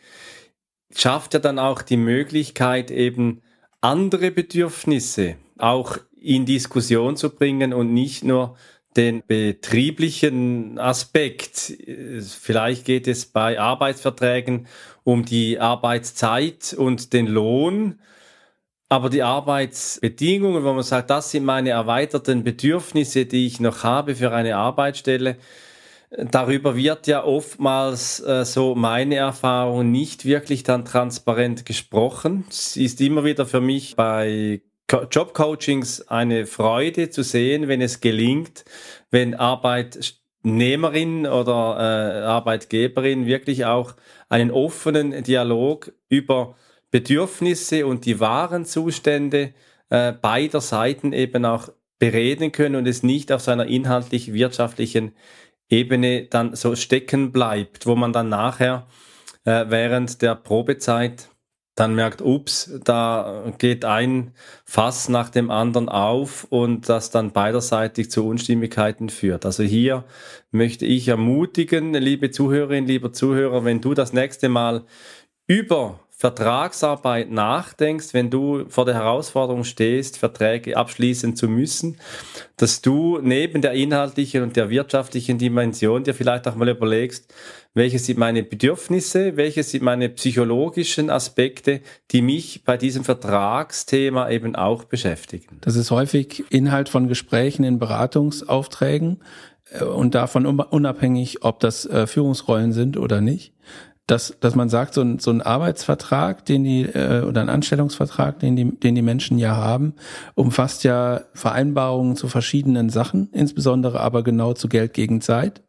schafft 0.95 1.33
ja 1.33 1.39
dann 1.39 1.59
auch 1.59 1.81
die 1.81 1.97
Möglichkeit, 1.97 2.89
eben 2.91 3.41
andere 3.81 4.31
Bedürfnisse 4.31 5.35
auch 5.57 5.97
in 6.19 6.45
Diskussion 6.45 7.17
zu 7.17 7.29
bringen 7.29 7.73
und 7.73 7.93
nicht 7.93 8.23
nur 8.23 8.57
den 8.97 9.23
betrieblichen 9.27 10.79
Aspekt. 10.79 11.73
Vielleicht 12.41 12.85
geht 12.85 13.07
es 13.07 13.25
bei 13.25 13.59
Arbeitsverträgen 13.59 14.67
um 15.03 15.25
die 15.25 15.59
Arbeitszeit 15.59 16.73
und 16.77 17.13
den 17.13 17.27
Lohn, 17.27 17.99
aber 18.87 19.09
die 19.09 19.23
Arbeitsbedingungen, 19.23 20.63
wo 20.63 20.73
man 20.73 20.83
sagt, 20.83 21.09
das 21.09 21.31
sind 21.31 21.43
meine 21.43 21.71
erweiterten 21.71 22.43
Bedürfnisse, 22.43 23.25
die 23.25 23.47
ich 23.47 23.59
noch 23.59 23.83
habe 23.83 24.15
für 24.15 24.31
eine 24.31 24.55
Arbeitsstelle, 24.55 25.37
darüber 26.17 26.75
wird 26.75 27.07
ja 27.07 27.23
oftmals 27.23 28.19
äh, 28.21 28.45
so 28.45 28.75
meine 28.75 29.15
Erfahrung 29.15 29.91
nicht 29.91 30.25
wirklich 30.25 30.63
dann 30.63 30.85
transparent 30.85 31.65
gesprochen. 31.65 32.45
Es 32.49 32.77
ist 32.77 33.01
immer 33.01 33.23
wieder 33.23 33.45
für 33.45 33.61
mich 33.61 33.95
bei 33.95 34.61
Jobcoachings 34.89 36.07
eine 36.07 36.45
Freude 36.45 37.09
zu 37.09 37.23
sehen, 37.23 37.67
wenn 37.67 37.81
es 37.81 38.01
gelingt, 38.01 38.65
wenn 39.09 39.33
Arbeitnehmerin 39.33 41.25
oder 41.25 41.77
äh, 41.79 42.21
Arbeitgeberin 42.23 43.25
wirklich 43.25 43.65
auch 43.65 43.95
einen 44.29 44.51
offenen 44.51 45.23
Dialog 45.23 45.91
über 46.07 46.55
Bedürfnisse 46.91 47.87
und 47.87 48.05
die 48.05 48.19
wahren 48.19 48.65
Zustände 48.65 49.53
äh, 49.89 50.13
beider 50.13 50.61
Seiten 50.61 51.13
eben 51.13 51.45
auch 51.45 51.69
bereden 51.97 52.51
können 52.51 52.75
und 52.75 52.87
es 52.87 53.03
nicht 53.03 53.31
auf 53.31 53.41
seiner 53.41 53.65
inhaltlich 53.65 54.33
wirtschaftlichen 54.33 55.13
Ebene 55.69 56.25
dann 56.25 56.55
so 56.55 56.75
stecken 56.75 57.31
bleibt, 57.31 57.85
wo 57.85 57.95
man 57.95 58.13
dann 58.13 58.29
nachher 58.29 58.87
äh, 59.45 59.65
während 59.69 60.21
der 60.21 60.35
Probezeit 60.35 61.29
dann 61.75 61.93
merkt, 61.93 62.21
ups, 62.21 62.71
da 62.85 63.53
geht 63.57 63.83
ein 63.83 64.31
Fass 64.63 65.09
nach 65.09 65.29
dem 65.29 65.51
anderen 65.51 65.89
auf 65.89 66.45
und 66.49 66.87
das 66.87 67.11
dann 67.11 67.33
beiderseitig 67.33 68.09
zu 68.09 68.25
Unstimmigkeiten 68.25 69.09
führt. 69.09 69.45
Also 69.45 69.63
hier 69.63 70.05
möchte 70.51 70.85
ich 70.85 71.09
ermutigen, 71.09 71.93
liebe 71.93 72.31
Zuhörerinnen, 72.31 72.87
lieber 72.87 73.11
Zuhörer, 73.11 73.65
wenn 73.65 73.81
du 73.81 73.93
das 73.93 74.13
nächste 74.13 74.47
Mal 74.47 74.85
über 75.47 75.99
Vertragsarbeit 76.17 77.29
nachdenkst, 77.29 78.13
wenn 78.13 78.29
du 78.29 78.65
vor 78.69 78.85
der 78.85 78.95
Herausforderung 78.95 79.65
stehst, 79.65 80.17
Verträge 80.17 80.77
abschließen 80.77 81.35
zu 81.35 81.49
müssen, 81.49 81.97
dass 82.55 82.81
du 82.81 83.19
neben 83.21 83.61
der 83.61 83.73
inhaltlichen 83.73 84.41
und 84.41 84.55
der 84.55 84.69
wirtschaftlichen 84.69 85.37
Dimension 85.37 86.05
dir 86.05 86.13
vielleicht 86.13 86.47
auch 86.47 86.55
mal 86.55 86.69
überlegst, 86.69 87.33
welche 87.73 87.99
sind 87.99 88.17
meine 88.17 88.43
Bedürfnisse, 88.43 89.35
welche 89.35 89.63
sind 89.63 89.83
meine 89.83 90.07
psychologischen 90.07 91.09
Aspekte, 91.09 91.81
die 92.11 92.21
mich 92.21 92.63
bei 92.63 92.77
diesem 92.77 93.03
Vertragsthema 93.03 94.29
eben 94.29 94.55
auch 94.55 94.85
beschäftigen. 94.85 95.57
Das 95.59 95.75
ist 95.75 95.91
häufig 95.91 96.45
Inhalt 96.49 96.87
von 96.87 97.09
Gesprächen 97.09 97.65
in 97.65 97.77
Beratungsaufträgen 97.77 99.21
äh, 99.71 99.83
und 99.83 100.15
davon 100.15 100.45
unabhängig, 100.45 101.43
ob 101.43 101.59
das 101.59 101.85
äh, 101.85 102.07
Führungsrollen 102.07 102.71
sind 102.71 102.95
oder 102.95 103.19
nicht 103.19 103.51
dass, 104.07 104.37
dass 104.39 104.55
man 104.55 104.69
sagt, 104.69 104.93
so 104.93 105.01
ein, 105.01 105.19
so 105.19 105.31
ein 105.31 105.41
Arbeitsvertrag, 105.41 106.45
den 106.45 106.63
die, 106.63 106.83
äh, 106.83 107.23
oder 107.23 107.41
ein 107.41 107.49
Anstellungsvertrag, 107.49 108.39
den 108.39 108.55
die, 108.55 108.79
den 108.79 108.95
die 108.95 109.01
Menschen 109.01 109.39
ja 109.39 109.55
haben, 109.55 109.93
umfasst 110.35 110.83
ja 110.83 111.21
Vereinbarungen 111.33 112.15
zu 112.15 112.27
verschiedenen 112.27 112.89
Sachen, 112.89 113.29
insbesondere 113.31 113.99
aber 113.99 114.23
genau 114.23 114.53
zu 114.53 114.69
Geld 114.69 114.93
gegen 114.93 115.21
Zeit. 115.21 115.63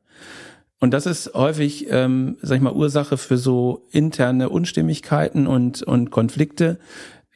Und 0.79 0.92
das 0.92 1.07
ist 1.07 1.33
häufig, 1.33 1.87
ähm, 1.90 2.37
sag 2.42 2.57
ich 2.57 2.62
mal, 2.62 2.75
Ursache 2.75 3.16
für 3.16 3.38
so 3.38 3.87
interne 3.90 4.51
Unstimmigkeiten 4.51 5.46
und, 5.46 5.83
und 5.83 6.11
Konflikte, 6.11 6.79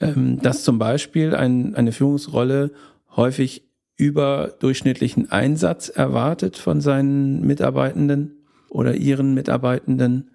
ähm, 0.01 0.41
dass 0.43 0.65
zum 0.65 0.79
Beispiel 0.79 1.35
ein, 1.35 1.75
eine 1.75 1.93
Führungsrolle 1.93 2.73
häufig 3.17 3.67
überdurchschnittlichen 3.97 5.31
Einsatz 5.31 5.89
erwartet 5.89 6.59
von 6.59 6.83
seinen 6.83 7.47
Mitarbeitenden 7.47 8.47
oder 8.69 8.95
ihren 8.95 9.35
Mitarbeitenden 9.35 10.30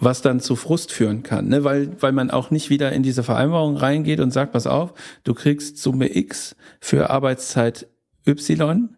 was 0.00 0.22
dann 0.22 0.40
zu 0.40 0.56
Frust 0.56 0.92
führen 0.92 1.22
kann, 1.22 1.48
ne? 1.48 1.62
weil, 1.62 1.90
weil 2.00 2.12
man 2.12 2.30
auch 2.30 2.50
nicht 2.50 2.70
wieder 2.70 2.92
in 2.92 3.02
diese 3.02 3.22
Vereinbarung 3.22 3.76
reingeht 3.76 4.20
und 4.20 4.32
sagt, 4.32 4.52
pass 4.52 4.66
auf, 4.66 4.94
du 5.24 5.34
kriegst 5.34 5.78
Summe 5.78 6.16
X 6.16 6.56
für 6.80 7.10
Arbeitszeit 7.10 7.86
Y 8.26 8.96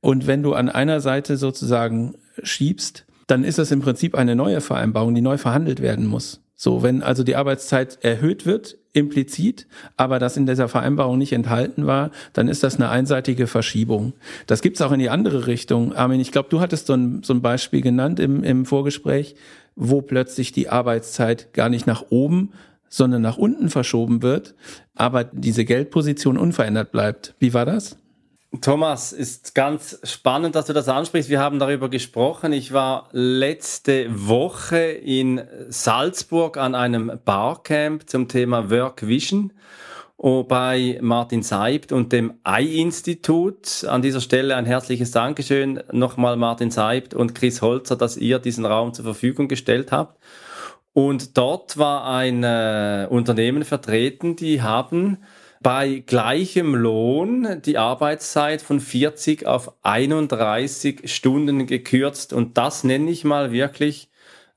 und 0.00 0.26
wenn 0.26 0.42
du 0.42 0.54
an 0.54 0.68
einer 0.68 1.00
Seite 1.00 1.36
sozusagen 1.36 2.16
schiebst, 2.42 3.06
dann 3.26 3.44
ist 3.44 3.58
das 3.58 3.70
im 3.70 3.80
Prinzip 3.80 4.14
eine 4.14 4.36
neue 4.36 4.60
Vereinbarung, 4.60 5.14
die 5.14 5.20
neu 5.20 5.38
verhandelt 5.38 5.80
werden 5.80 6.06
muss. 6.06 6.40
So, 6.56 6.82
wenn 6.82 7.02
also 7.02 7.24
die 7.24 7.36
Arbeitszeit 7.36 7.98
erhöht 8.02 8.46
wird, 8.46 8.78
implizit, 8.92 9.66
aber 9.96 10.18
das 10.18 10.36
in 10.36 10.46
dieser 10.46 10.68
Vereinbarung 10.68 11.18
nicht 11.18 11.32
enthalten 11.32 11.86
war, 11.86 12.10
dann 12.32 12.48
ist 12.48 12.62
das 12.62 12.76
eine 12.76 12.90
einseitige 12.90 13.48
Verschiebung. 13.48 14.12
Das 14.46 14.62
gibt's 14.62 14.80
auch 14.80 14.92
in 14.92 15.00
die 15.00 15.10
andere 15.10 15.48
Richtung. 15.48 15.94
Armin, 15.94 16.20
ich 16.20 16.30
glaube, 16.30 16.48
du 16.48 16.60
hattest 16.60 16.86
so 16.86 16.94
ein, 16.94 17.22
so 17.24 17.34
ein 17.34 17.42
Beispiel 17.42 17.80
genannt 17.80 18.20
im, 18.20 18.44
im 18.44 18.64
Vorgespräch, 18.66 19.34
wo 19.76 20.02
plötzlich 20.02 20.52
die 20.52 20.68
Arbeitszeit 20.68 21.52
gar 21.52 21.68
nicht 21.68 21.86
nach 21.86 22.04
oben, 22.10 22.52
sondern 22.88 23.22
nach 23.22 23.36
unten 23.36 23.70
verschoben 23.70 24.22
wird, 24.22 24.54
aber 24.94 25.24
diese 25.24 25.64
Geldposition 25.64 26.38
unverändert 26.38 26.92
bleibt. 26.92 27.34
Wie 27.38 27.52
war 27.52 27.66
das? 27.66 27.96
Thomas, 28.60 29.12
ist 29.12 29.56
ganz 29.56 29.98
spannend, 30.04 30.54
dass 30.54 30.66
du 30.66 30.72
das 30.72 30.88
ansprichst. 30.88 31.28
Wir 31.28 31.40
haben 31.40 31.58
darüber 31.58 31.88
gesprochen. 31.88 32.52
Ich 32.52 32.72
war 32.72 33.08
letzte 33.10 34.06
Woche 34.10 34.78
in 34.78 35.42
Salzburg 35.68 36.56
an 36.56 36.76
einem 36.76 37.10
Barcamp 37.24 38.08
zum 38.08 38.28
Thema 38.28 38.70
Work 38.70 39.08
Vision 39.08 39.52
bei 40.48 40.98
Martin 41.02 41.42
Seibt 41.42 41.92
und 41.92 42.12
dem 42.12 42.34
Ei-Institut. 42.44 43.84
An 43.84 44.00
dieser 44.00 44.22
Stelle 44.22 44.56
ein 44.56 44.64
herzliches 44.64 45.10
Dankeschön 45.10 45.82
nochmal 45.92 46.36
Martin 46.36 46.70
Seibt 46.70 47.12
und 47.12 47.34
Chris 47.34 47.60
Holzer, 47.60 47.94
dass 47.94 48.16
ihr 48.16 48.38
diesen 48.38 48.64
Raum 48.64 48.94
zur 48.94 49.04
Verfügung 49.04 49.48
gestellt 49.48 49.92
habt. 49.92 50.18
Und 50.94 51.36
dort 51.36 51.76
war 51.76 52.06
ein 52.06 52.42
äh, 52.42 53.06
Unternehmen 53.10 53.64
vertreten, 53.64 54.34
die 54.34 54.62
haben 54.62 55.18
bei 55.60 56.02
gleichem 56.06 56.74
Lohn 56.74 57.60
die 57.62 57.76
Arbeitszeit 57.76 58.62
von 58.62 58.80
40 58.80 59.46
auf 59.46 59.72
31 59.82 61.12
Stunden 61.12 61.66
gekürzt. 61.66 62.32
Und 62.32 62.56
das 62.56 62.82
nenne 62.82 63.10
ich 63.10 63.24
mal 63.24 63.52
wirklich 63.52 64.08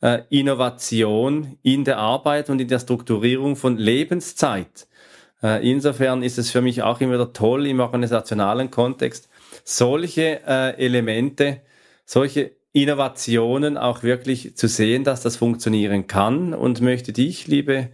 äh, 0.01 0.19
Innovation 0.30 1.58
in 1.62 1.84
der 1.84 1.97
Arbeit 1.97 2.49
und 2.49 2.62
in 2.62 2.69
der 2.69 2.80
Strukturierung 2.80 3.58
von 3.58 3.77
Lebenszeit. 3.77 4.88
Äh, 5.43 5.69
insofern 5.69 6.23
ist 6.23 6.38
es 6.38 6.52
für 6.52 6.62
mich 6.62 6.82
auch 6.84 7.00
immer 7.02 7.13
wieder 7.13 7.34
toll 7.34 7.67
im 7.67 7.80
organisationalen 7.80 8.71
Kontext, 8.71 9.30
solche 9.63 10.41
äh, 10.47 10.78
Elemente, 10.84 11.62
solche 12.06 12.52
Innovationen 12.73 13.78
auch 13.78 14.04
wirklich 14.04 14.56
zu 14.56 14.67
sehen, 14.67 15.04
dass 15.04 15.21
das 15.21 15.36
funktionieren 15.38 16.08
kann 16.08 16.54
und 16.54 16.82
möchte 16.82 17.12
dich, 17.13 17.47
liebe 17.47 17.89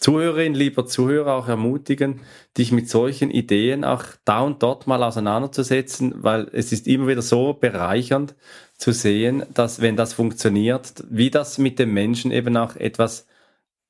Zuhörerin, 0.00 0.54
lieber 0.54 0.86
Zuhörer, 0.86 1.34
auch 1.34 1.48
ermutigen, 1.48 2.20
dich 2.58 2.72
mit 2.72 2.90
solchen 2.90 3.30
Ideen 3.30 3.84
auch 3.84 4.04
da 4.24 4.40
und 4.40 4.62
dort 4.62 4.86
mal 4.86 5.02
auseinanderzusetzen, 5.02 6.12
weil 6.16 6.48
es 6.52 6.72
ist 6.72 6.86
immer 6.86 7.06
wieder 7.06 7.22
so 7.22 7.54
bereichernd 7.54 8.34
zu 8.76 8.92
sehen, 8.92 9.44
dass 9.54 9.80
wenn 9.80 9.96
das 9.96 10.12
funktioniert, 10.12 11.04
wie 11.08 11.30
das 11.30 11.58
mit 11.58 11.78
dem 11.78 11.94
Menschen 11.94 12.32
eben 12.32 12.56
auch 12.56 12.76
etwas 12.76 13.26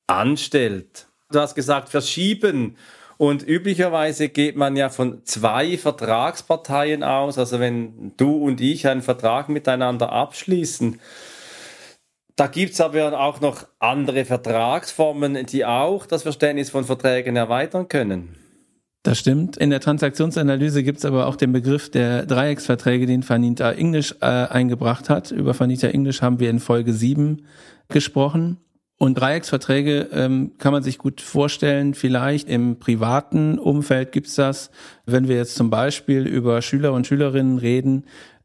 anstellt. 0.06 1.08
Du 1.30 1.40
hast 1.40 1.54
gesagt, 1.54 1.88
verschieben. 1.88 2.76
Und 3.16 3.46
üblicherweise 3.46 4.28
geht 4.28 4.56
man 4.56 4.76
ja 4.76 4.88
von 4.88 5.24
zwei 5.24 5.78
Vertragsparteien 5.78 7.02
aus. 7.02 7.38
Also 7.38 7.60
wenn 7.60 8.12
du 8.16 8.36
und 8.36 8.60
ich 8.60 8.88
einen 8.88 9.02
Vertrag 9.02 9.48
miteinander 9.48 10.12
abschließen, 10.12 11.00
da 12.36 12.48
gibt's 12.48 12.80
aber 12.80 13.18
auch 13.18 13.40
noch 13.40 13.68
andere 13.78 14.24
Vertragsformen, 14.24 15.46
die 15.46 15.64
auch 15.64 16.06
das 16.06 16.24
Verständnis 16.24 16.70
von 16.70 16.84
Verträgen 16.84 17.36
erweitern 17.36 17.86
können. 17.86 18.36
Das 19.04 19.18
stimmt. 19.18 19.56
In 19.58 19.70
der 19.70 19.80
Transaktionsanalyse 19.80 20.82
gibt's 20.82 21.04
aber 21.04 21.26
auch 21.26 21.36
den 21.36 21.52
Begriff 21.52 21.90
der 21.90 22.26
Dreiecksverträge, 22.26 23.06
den 23.06 23.28
Vanita 23.28 23.70
English 23.72 24.16
äh, 24.20 24.24
eingebracht 24.24 25.10
hat. 25.10 25.30
Über 25.30 25.58
Vanita 25.58 25.88
English 25.88 26.22
haben 26.22 26.40
wir 26.40 26.50
in 26.50 26.58
Folge 26.58 26.92
7 26.92 27.46
gesprochen. 27.88 28.58
Und 28.96 29.18
Dreiecksverträge 29.18 30.08
ähm, 30.12 30.52
kann 30.58 30.72
man 30.72 30.82
sich 30.82 30.98
gut 30.98 31.20
vorstellen, 31.20 31.94
vielleicht 31.94 32.48
im 32.48 32.78
privaten 32.78 33.58
Umfeld 33.58 34.12
gibt's 34.12 34.36
das. 34.36 34.70
Wenn 35.04 35.28
wir 35.28 35.36
jetzt 35.36 35.56
zum 35.56 35.68
Beispiel 35.68 36.26
über 36.26 36.62
Schüler 36.62 36.92
und 36.92 37.06
Schülerinnen 37.06 37.58
reden, 37.58 38.04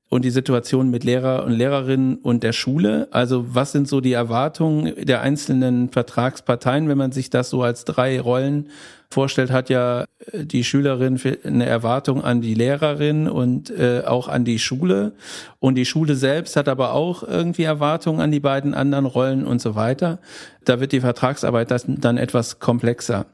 und 0.10 0.26
die 0.26 0.32
Situation 0.32 0.90
mit 0.90 1.04
Lehrer 1.04 1.46
und 1.46 1.54
Lehrerinnen 1.54 2.18
und 2.18 2.44
der 2.44 2.52
Schule? 2.52 3.08
Also 3.12 3.46
was 3.54 3.72
sind 3.72 3.88
so 3.88 4.02
die 4.02 4.14
Erwartungen 4.14 4.94
der 5.06 5.22
einzelnen 5.22 5.90
Vertragsparteien, 5.90 6.90
wenn 6.90 6.98
man 6.98 7.12
sich 7.12 7.30
das 7.30 7.50
so 7.50 7.62
als 7.62 7.86
drei 7.86 8.20
Rollen 8.20 8.70
vorstellt, 9.12 9.52
hat 9.52 9.70
ja 9.70 10.06
äh, 10.32 10.46
die 10.46 10.64
Schülerin 10.64 11.20
eine 11.44 11.66
Erwartung 11.66 12.24
an 12.24 12.42
die 12.42 12.54
Lehrerin 12.54 13.28
und 13.28 13.70
äh, 13.72 14.04
auch 14.06 14.28
an 14.28 14.46
die 14.46 14.60
Schule. 14.60 15.14
Und 15.60 15.76
die 15.76 15.86
Schule 15.86 16.16
selbst 16.16 16.56
hat 16.56 16.68
aber 16.68 16.94
auch 16.94 17.24
irgendwie 17.24 17.64
Erwartungen 17.64 18.22
an 18.22 18.32
die 18.32 18.40
beiden 18.40 18.74
anderen 18.74 19.06
Rollen 19.06 19.46
und 19.46 19.62
so 19.62 19.76
weiter. 19.76 20.20
Da 20.66 20.80
wird 20.80 20.92
die 20.92 21.02
Vertragsarbeit 21.02 21.72
dann 21.88 22.18
etwas 22.18 22.60
komplexer. 22.60 23.26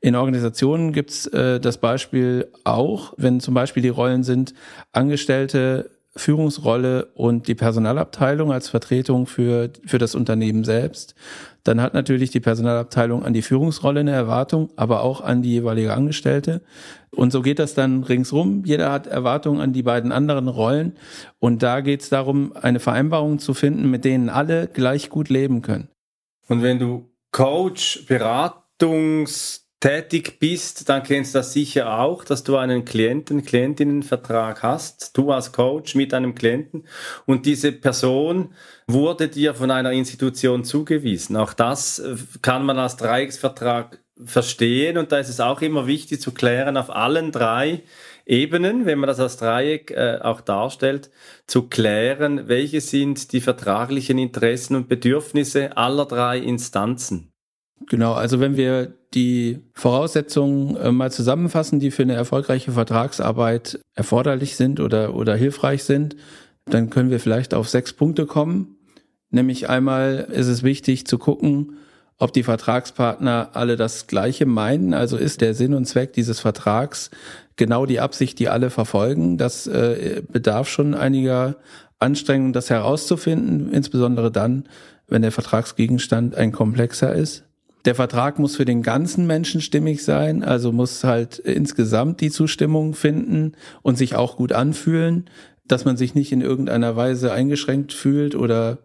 In 0.00 0.14
Organisationen 0.14 0.92
gibt's 0.92 1.26
äh, 1.26 1.58
das 1.58 1.78
Beispiel 1.78 2.48
auch, 2.64 3.14
wenn 3.16 3.40
zum 3.40 3.54
Beispiel 3.54 3.82
die 3.82 3.88
Rollen 3.88 4.22
sind, 4.22 4.52
Angestellte 4.92 5.90
Führungsrolle 6.16 7.06
und 7.14 7.48
die 7.48 7.56
Personalabteilung 7.56 8.52
als 8.52 8.68
Vertretung 8.68 9.26
für, 9.26 9.70
für 9.84 9.98
das 9.98 10.14
Unternehmen 10.14 10.62
selbst. 10.62 11.14
Dann 11.64 11.80
hat 11.80 11.94
natürlich 11.94 12.30
die 12.30 12.40
Personalabteilung 12.40 13.24
an 13.24 13.32
die 13.32 13.42
Führungsrolle 13.42 14.00
eine 14.00 14.12
Erwartung, 14.12 14.70
aber 14.76 15.02
auch 15.02 15.22
an 15.22 15.42
die 15.42 15.50
jeweilige 15.50 15.92
Angestellte. 15.94 16.60
Und 17.10 17.32
so 17.32 17.42
geht 17.42 17.58
das 17.58 17.74
dann 17.74 18.04
ringsrum. 18.04 18.62
Jeder 18.64 18.92
hat 18.92 19.06
Erwartungen 19.06 19.60
an 19.60 19.72
die 19.72 19.82
beiden 19.82 20.12
anderen 20.12 20.48
Rollen. 20.48 20.96
Und 21.40 21.62
da 21.62 21.80
geht 21.80 22.02
es 22.02 22.10
darum, 22.10 22.52
eine 22.56 22.80
Vereinbarung 22.80 23.38
zu 23.38 23.54
finden, 23.54 23.90
mit 23.90 24.04
denen 24.04 24.28
alle 24.28 24.68
gleich 24.68 25.10
gut 25.10 25.30
leben 25.30 25.62
können. 25.62 25.88
Und 26.48 26.62
wenn 26.62 26.78
du 26.78 27.10
Coach, 27.32 28.04
Beratungs, 28.06 29.63
tätig 29.84 30.38
bist, 30.38 30.88
dann 30.88 31.02
kennst 31.02 31.34
du 31.34 31.40
das 31.40 31.52
sicher 31.52 31.98
auch, 31.98 32.24
dass 32.24 32.42
du 32.42 32.56
einen 32.56 32.86
Klienten, 32.86 33.44
Klientinnenvertrag 33.44 34.62
hast, 34.62 35.14
du 35.14 35.30
als 35.30 35.52
Coach 35.52 35.94
mit 35.94 36.14
einem 36.14 36.34
Klienten 36.34 36.86
und 37.26 37.44
diese 37.44 37.70
Person 37.70 38.54
wurde 38.86 39.28
dir 39.28 39.52
von 39.52 39.70
einer 39.70 39.92
Institution 39.92 40.64
zugewiesen. 40.64 41.36
Auch 41.36 41.52
das 41.52 41.98
äh, 41.98 42.16
kann 42.40 42.64
man 42.64 42.78
als 42.78 42.96
Dreiecksvertrag 42.96 44.00
verstehen 44.24 44.96
und 44.96 45.12
da 45.12 45.18
ist 45.18 45.28
es 45.28 45.40
auch 45.40 45.60
immer 45.60 45.86
wichtig 45.86 46.18
zu 46.18 46.32
klären 46.32 46.78
auf 46.78 46.88
allen 46.88 47.30
drei 47.30 47.82
Ebenen, 48.24 48.86
wenn 48.86 48.98
man 48.98 49.08
das 49.08 49.20
als 49.20 49.36
Dreieck 49.36 49.90
äh, 49.90 50.18
auch 50.22 50.40
darstellt, 50.40 51.10
zu 51.46 51.68
klären, 51.68 52.48
welche 52.48 52.80
sind 52.80 53.32
die 53.32 53.42
vertraglichen 53.42 54.16
Interessen 54.16 54.76
und 54.76 54.88
Bedürfnisse 54.88 55.76
aller 55.76 56.06
drei 56.06 56.38
Instanzen. 56.38 57.33
Genau, 57.88 58.12
also 58.12 58.40
wenn 58.40 58.56
wir 58.56 58.94
die 59.14 59.60
Voraussetzungen 59.74 60.76
äh, 60.76 60.90
mal 60.90 61.12
zusammenfassen, 61.12 61.80
die 61.80 61.90
für 61.90 62.02
eine 62.02 62.14
erfolgreiche 62.14 62.72
Vertragsarbeit 62.72 63.80
erforderlich 63.94 64.56
sind 64.56 64.80
oder, 64.80 65.14
oder 65.14 65.36
hilfreich 65.36 65.84
sind, 65.84 66.16
dann 66.66 66.90
können 66.90 67.10
wir 67.10 67.20
vielleicht 67.20 67.54
auf 67.54 67.68
sechs 67.68 67.92
Punkte 67.92 68.26
kommen. 68.26 68.76
Nämlich 69.30 69.68
einmal 69.68 70.28
ist 70.30 70.46
es 70.46 70.62
wichtig 70.62 71.06
zu 71.06 71.18
gucken, 71.18 71.76
ob 72.18 72.32
die 72.32 72.42
Vertragspartner 72.42 73.50
alle 73.54 73.76
das 73.76 74.06
Gleiche 74.06 74.46
meinen. 74.46 74.94
Also 74.94 75.16
ist 75.16 75.40
der 75.40 75.54
Sinn 75.54 75.74
und 75.74 75.86
Zweck 75.86 76.12
dieses 76.12 76.40
Vertrags 76.40 77.10
genau 77.56 77.86
die 77.86 78.00
Absicht, 78.00 78.38
die 78.38 78.48
alle 78.48 78.70
verfolgen. 78.70 79.36
Das 79.36 79.66
äh, 79.66 80.22
bedarf 80.30 80.68
schon 80.68 80.94
einiger 80.94 81.56
Anstrengung, 81.98 82.52
das 82.52 82.70
herauszufinden, 82.70 83.72
insbesondere 83.72 84.30
dann, 84.30 84.64
wenn 85.08 85.22
der 85.22 85.32
Vertragsgegenstand 85.32 86.34
ein 86.34 86.52
komplexer 86.52 87.14
ist. 87.14 87.43
Der 87.84 87.94
Vertrag 87.94 88.38
muss 88.38 88.56
für 88.56 88.64
den 88.64 88.82
ganzen 88.82 89.26
Menschen 89.26 89.60
stimmig 89.60 90.04
sein, 90.04 90.42
also 90.42 90.72
muss 90.72 91.04
halt 91.04 91.38
insgesamt 91.38 92.20
die 92.22 92.30
Zustimmung 92.30 92.94
finden 92.94 93.52
und 93.82 93.98
sich 93.98 94.14
auch 94.14 94.36
gut 94.36 94.52
anfühlen, 94.52 95.28
dass 95.66 95.84
man 95.84 95.96
sich 95.96 96.14
nicht 96.14 96.32
in 96.32 96.40
irgendeiner 96.40 96.96
Weise 96.96 97.32
eingeschränkt 97.32 97.92
fühlt 97.92 98.34
oder 98.34 98.78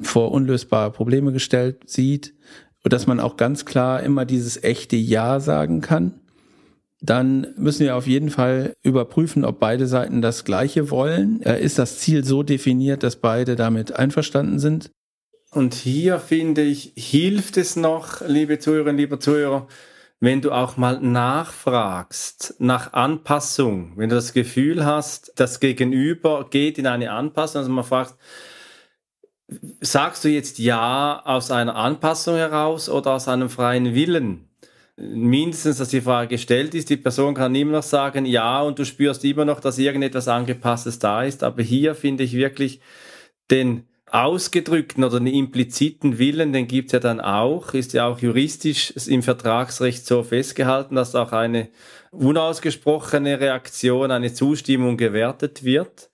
vor 0.00 0.30
unlösbare 0.32 0.92
Probleme 0.92 1.32
gestellt 1.32 1.82
sieht 1.86 2.34
und 2.84 2.92
dass 2.92 3.06
man 3.06 3.18
auch 3.18 3.36
ganz 3.36 3.64
klar 3.64 4.02
immer 4.02 4.24
dieses 4.24 4.62
echte 4.62 4.96
Ja 4.96 5.40
sagen 5.40 5.80
kann. 5.80 6.20
Dann 7.00 7.48
müssen 7.56 7.84
wir 7.84 7.96
auf 7.96 8.06
jeden 8.06 8.30
Fall 8.30 8.74
überprüfen, 8.82 9.44
ob 9.44 9.60
beide 9.60 9.86
Seiten 9.86 10.22
das 10.22 10.44
Gleiche 10.44 10.90
wollen. 10.90 11.40
Ist 11.40 11.78
das 11.78 11.98
Ziel 11.98 12.24
so 12.24 12.42
definiert, 12.42 13.02
dass 13.02 13.16
beide 13.16 13.56
damit 13.56 13.96
einverstanden 13.96 14.58
sind? 14.58 14.90
Und 15.54 15.74
hier 15.74 16.18
finde 16.18 16.62
ich, 16.62 16.94
hilft 16.96 17.56
es 17.58 17.76
noch, 17.76 18.20
liebe 18.26 18.58
Zuhörerinnen, 18.58 18.96
lieber 18.96 19.20
Zuhörer, 19.20 19.68
wenn 20.18 20.40
du 20.40 20.50
auch 20.50 20.76
mal 20.76 20.98
nachfragst 21.00 22.56
nach 22.58 22.92
Anpassung, 22.92 23.92
wenn 23.94 24.08
du 24.08 24.16
das 24.16 24.32
Gefühl 24.32 24.84
hast, 24.84 25.32
das 25.36 25.60
Gegenüber 25.60 26.48
geht 26.50 26.76
in 26.76 26.88
eine 26.88 27.12
Anpassung, 27.12 27.60
also 27.60 27.70
man 27.70 27.84
fragt, 27.84 28.16
sagst 29.80 30.24
du 30.24 30.28
jetzt 30.28 30.58
Ja 30.58 31.22
aus 31.24 31.52
einer 31.52 31.76
Anpassung 31.76 32.34
heraus 32.34 32.88
oder 32.88 33.12
aus 33.12 33.28
einem 33.28 33.48
freien 33.48 33.94
Willen? 33.94 34.48
Mindestens, 34.96 35.78
dass 35.78 35.88
die 35.88 36.00
Frage 36.00 36.30
gestellt 36.30 36.74
ist, 36.74 36.90
die 36.90 36.96
Person 36.96 37.34
kann 37.34 37.54
immer 37.54 37.72
noch 37.72 37.84
sagen 37.84 38.26
Ja 38.26 38.60
und 38.62 38.80
du 38.80 38.84
spürst 38.84 39.24
immer 39.24 39.44
noch, 39.44 39.60
dass 39.60 39.78
irgendetwas 39.78 40.26
Angepasstes 40.26 40.98
da 40.98 41.22
ist, 41.22 41.44
aber 41.44 41.62
hier 41.62 41.94
finde 41.94 42.24
ich 42.24 42.32
wirklich 42.32 42.80
den 43.52 43.86
ausgedrückten 44.14 45.02
oder 45.02 45.16
einen 45.16 45.26
impliziten 45.26 46.18
Willen, 46.18 46.52
den 46.52 46.68
gibt's 46.68 46.92
ja 46.92 47.00
dann 47.00 47.20
auch, 47.20 47.74
ist 47.74 47.94
ja 47.94 48.06
auch 48.06 48.20
juristisch 48.20 48.92
im 49.08 49.24
Vertragsrecht 49.24 50.06
so 50.06 50.22
festgehalten, 50.22 50.94
dass 50.94 51.16
auch 51.16 51.32
eine 51.32 51.68
unausgesprochene 52.12 53.40
Reaktion, 53.40 54.12
eine 54.12 54.32
Zustimmung 54.32 54.96
gewertet 54.96 55.64
wird. 55.64 56.10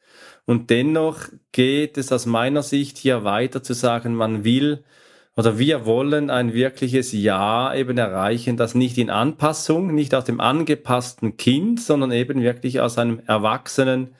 Und 0.46 0.70
dennoch 0.70 1.28
geht 1.52 1.98
es 1.98 2.10
aus 2.10 2.24
meiner 2.24 2.62
Sicht 2.62 2.96
hier 2.96 3.22
weiter 3.24 3.62
zu 3.62 3.74
sagen, 3.74 4.14
man 4.14 4.44
will 4.44 4.82
oder 5.36 5.58
wir 5.58 5.84
wollen 5.84 6.30
ein 6.30 6.54
wirkliches 6.54 7.12
Ja 7.12 7.74
eben 7.74 7.98
erreichen, 7.98 8.56
das 8.56 8.74
nicht 8.74 8.96
in 8.96 9.10
Anpassung, 9.10 9.94
nicht 9.94 10.14
aus 10.14 10.24
dem 10.24 10.40
angepassten 10.40 11.36
Kind, 11.36 11.82
sondern 11.82 12.12
eben 12.12 12.40
wirklich 12.40 12.80
aus 12.80 12.96
einem 12.96 13.20
erwachsenen 13.26 14.14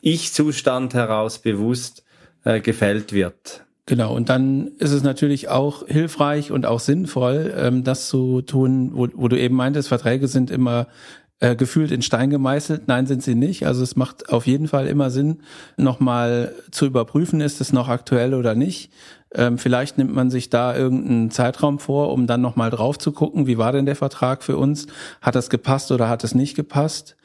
Ich-Zustand 0.00 0.94
heraus 0.94 1.40
bewusst 1.40 2.04
äh, 2.44 2.60
gefällt 2.60 3.12
wird. 3.12 3.64
Genau, 3.86 4.14
und 4.14 4.30
dann 4.30 4.68
ist 4.78 4.92
es 4.92 5.02
natürlich 5.02 5.48
auch 5.48 5.86
hilfreich 5.86 6.50
und 6.50 6.64
auch 6.64 6.80
sinnvoll, 6.80 7.52
ähm, 7.56 7.84
das 7.84 8.08
zu 8.08 8.40
tun, 8.40 8.92
wo, 8.94 9.08
wo 9.14 9.28
du 9.28 9.38
eben 9.38 9.56
meintest, 9.56 9.88
Verträge 9.88 10.26
sind 10.26 10.50
immer 10.50 10.86
äh, 11.40 11.54
gefühlt 11.56 11.90
in 11.90 12.00
Stein 12.00 12.30
gemeißelt. 12.30 12.88
Nein, 12.88 13.06
sind 13.06 13.22
sie 13.22 13.34
nicht. 13.34 13.66
Also 13.66 13.82
es 13.82 13.96
macht 13.96 14.30
auf 14.30 14.46
jeden 14.46 14.68
Fall 14.68 14.86
immer 14.86 15.10
Sinn, 15.10 15.42
nochmal 15.76 16.54
zu 16.70 16.86
überprüfen, 16.86 17.42
ist 17.42 17.60
es 17.60 17.72
noch 17.72 17.88
aktuell 17.88 18.32
oder 18.32 18.54
nicht. 18.54 18.90
Ähm, 19.34 19.58
vielleicht 19.58 19.98
nimmt 19.98 20.14
man 20.14 20.30
sich 20.30 20.48
da 20.48 20.74
irgendeinen 20.74 21.30
Zeitraum 21.30 21.78
vor, 21.78 22.12
um 22.12 22.26
dann 22.26 22.40
nochmal 22.40 22.70
drauf 22.70 22.98
zu 22.98 23.12
gucken, 23.12 23.46
wie 23.46 23.58
war 23.58 23.72
denn 23.72 23.84
der 23.84 23.96
Vertrag 23.96 24.42
für 24.42 24.56
uns? 24.56 24.86
Hat 25.20 25.34
das 25.34 25.50
gepasst 25.50 25.92
oder 25.92 26.08
hat 26.08 26.24
es 26.24 26.34
nicht 26.34 26.54
gepasst? 26.54 27.16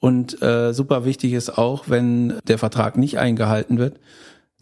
Und 0.00 0.42
äh, 0.42 0.74
super 0.74 1.04
wichtig 1.04 1.32
ist 1.32 1.56
auch, 1.56 1.84
wenn 1.88 2.34
der 2.48 2.58
Vertrag 2.58 2.98
nicht 2.98 3.18
eingehalten 3.18 3.78
wird, 3.78 4.00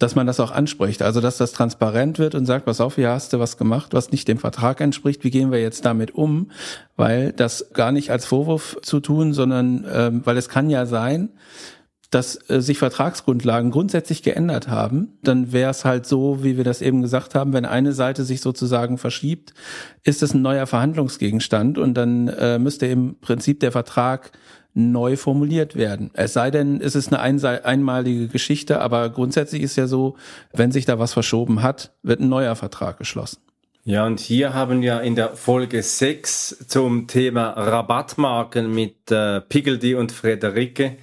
dass 0.00 0.16
man 0.16 0.26
das 0.26 0.40
auch 0.40 0.50
anspricht. 0.50 1.02
Also, 1.02 1.20
dass 1.20 1.36
das 1.36 1.52
transparent 1.52 2.18
wird 2.18 2.34
und 2.34 2.46
sagt, 2.46 2.64
pass 2.64 2.80
auf, 2.80 2.96
hier 2.96 3.10
hast 3.10 3.32
du 3.32 3.38
was 3.38 3.56
gemacht, 3.56 3.92
was 3.92 4.10
nicht 4.10 4.26
dem 4.26 4.38
Vertrag 4.38 4.80
entspricht. 4.80 5.22
Wie 5.22 5.30
gehen 5.30 5.52
wir 5.52 5.60
jetzt 5.60 5.84
damit 5.84 6.14
um? 6.14 6.50
Weil 6.96 7.32
das 7.32 7.70
gar 7.74 7.92
nicht 7.92 8.10
als 8.10 8.24
Vorwurf 8.24 8.78
zu 8.82 9.00
tun, 9.00 9.32
sondern 9.34 9.86
ähm, 9.92 10.22
weil 10.24 10.38
es 10.38 10.48
kann 10.48 10.70
ja 10.70 10.86
sein, 10.86 11.28
dass 12.10 12.38
äh, 12.50 12.60
sich 12.60 12.78
Vertragsgrundlagen 12.78 13.70
grundsätzlich 13.70 14.22
geändert 14.22 14.68
haben, 14.68 15.18
dann 15.22 15.52
wäre 15.52 15.70
es 15.70 15.84
halt 15.84 16.06
so, 16.06 16.42
wie 16.42 16.56
wir 16.56 16.64
das 16.64 16.82
eben 16.82 17.02
gesagt 17.02 17.34
haben, 17.34 17.52
wenn 17.52 17.64
eine 17.64 17.92
Seite 17.92 18.24
sich 18.24 18.40
sozusagen 18.40 18.98
verschiebt, 18.98 19.54
ist 20.02 20.22
es 20.22 20.34
ein 20.34 20.42
neuer 20.42 20.66
Verhandlungsgegenstand 20.66 21.78
und 21.78 21.94
dann 21.94 22.28
äh, 22.28 22.58
müsste 22.58 22.86
im 22.86 23.20
Prinzip 23.20 23.60
der 23.60 23.70
Vertrag 23.70 24.32
neu 24.74 25.16
formuliert 25.16 25.76
werden. 25.76 26.10
Es 26.14 26.32
sei 26.32 26.50
denn, 26.50 26.80
es 26.80 26.94
ist 26.94 27.12
eine 27.12 27.20
einmalige 27.20 28.28
Geschichte, 28.28 28.80
aber 28.80 29.10
grundsätzlich 29.10 29.62
ist 29.62 29.76
ja 29.76 29.86
so, 29.86 30.16
wenn 30.52 30.72
sich 30.72 30.84
da 30.84 30.98
was 30.98 31.12
verschoben 31.12 31.62
hat, 31.62 31.92
wird 32.02 32.20
ein 32.20 32.28
neuer 32.28 32.56
Vertrag 32.56 32.98
geschlossen. 32.98 33.40
Ja, 33.84 34.06
und 34.06 34.20
hier 34.20 34.52
haben 34.52 34.82
wir 34.82 35.00
in 35.00 35.14
der 35.14 35.30
Folge 35.30 35.82
6 35.82 36.66
zum 36.68 37.06
Thema 37.06 37.50
Rabattmarken 37.50 38.72
mit 38.72 39.10
äh, 39.10 39.40
Piggledy 39.40 39.94
und 39.94 40.12
Frederike 40.12 40.98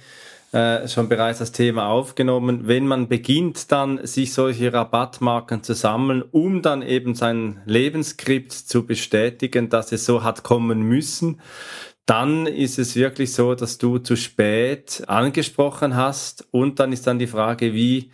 äh, 0.52 0.88
schon 0.88 1.08
bereits 1.08 1.40
das 1.40 1.52
Thema 1.52 1.88
aufgenommen. 1.88 2.68
Wenn 2.68 2.86
man 2.86 3.08
beginnt 3.08 3.70
dann, 3.72 4.06
sich 4.06 4.32
solche 4.32 4.72
Rabattmarken 4.72 5.62
zu 5.62 5.74
sammeln, 5.74 6.22
um 6.22 6.62
dann 6.62 6.82
eben 6.82 7.14
sein 7.14 7.60
Lebensskript 7.66 8.52
zu 8.52 8.86
bestätigen, 8.86 9.68
dass 9.68 9.92
es 9.92 10.06
so 10.06 10.22
hat 10.22 10.44
kommen 10.44 10.80
müssen, 10.80 11.40
dann 12.08 12.46
ist 12.46 12.78
es 12.78 12.96
wirklich 12.96 13.34
so, 13.34 13.54
dass 13.54 13.76
du 13.76 13.98
zu 13.98 14.16
spät 14.16 15.02
angesprochen 15.06 15.94
hast 15.94 16.48
und 16.52 16.80
dann 16.80 16.90
ist 16.90 17.06
dann 17.06 17.18
die 17.18 17.26
Frage, 17.26 17.74
wie 17.74 18.10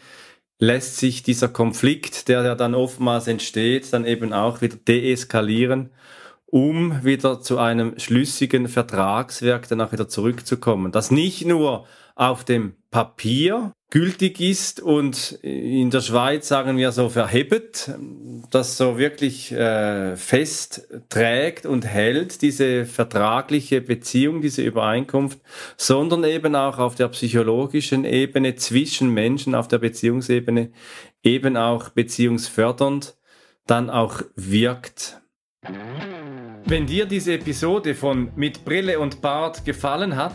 lässt 0.58 0.96
sich 0.96 1.22
dieser 1.22 1.46
Konflikt, 1.46 2.26
der 2.26 2.42
ja 2.42 2.56
dann 2.56 2.74
oftmals 2.74 3.28
entsteht, 3.28 3.92
dann 3.92 4.04
eben 4.04 4.32
auch 4.32 4.60
wieder 4.62 4.76
deeskalieren, 4.76 5.90
um 6.46 7.04
wieder 7.04 7.40
zu 7.40 7.58
einem 7.58 7.96
schlüssigen 7.96 8.66
Vertragswerk 8.66 9.68
dann 9.68 9.80
auch 9.80 9.92
wieder 9.92 10.08
zurückzukommen. 10.08 10.90
Das 10.90 11.12
nicht 11.12 11.46
nur 11.46 11.86
auf 12.14 12.44
dem 12.44 12.74
Papier 12.90 13.72
gültig 13.90 14.40
ist 14.40 14.80
und 14.80 15.38
in 15.42 15.90
der 15.90 16.00
Schweiz 16.00 16.48
sagen 16.48 16.76
wir 16.76 16.90
so 16.90 17.08
verhebt, 17.08 17.92
das 18.50 18.76
so 18.76 18.98
wirklich 18.98 19.52
äh, 19.52 20.16
fest 20.16 20.88
trägt 21.08 21.64
und 21.64 21.86
hält, 21.86 22.42
diese 22.42 22.86
vertragliche 22.86 23.80
Beziehung, 23.80 24.40
diese 24.40 24.62
Übereinkunft, 24.62 25.38
sondern 25.76 26.24
eben 26.24 26.56
auch 26.56 26.78
auf 26.78 26.96
der 26.96 27.08
psychologischen 27.08 28.04
Ebene 28.04 28.56
zwischen 28.56 29.10
Menschen, 29.10 29.54
auf 29.54 29.68
der 29.68 29.78
Beziehungsebene, 29.78 30.70
eben 31.22 31.56
auch 31.56 31.90
beziehungsfördernd, 31.90 33.16
dann 33.66 33.90
auch 33.90 34.22
wirkt. 34.34 35.20
Wenn 36.66 36.86
dir 36.86 37.06
diese 37.06 37.34
Episode 37.34 37.94
von 37.94 38.30
Mit 38.34 38.64
Brille 38.64 38.98
und 38.98 39.20
Bart 39.20 39.64
gefallen 39.64 40.16
hat, 40.16 40.34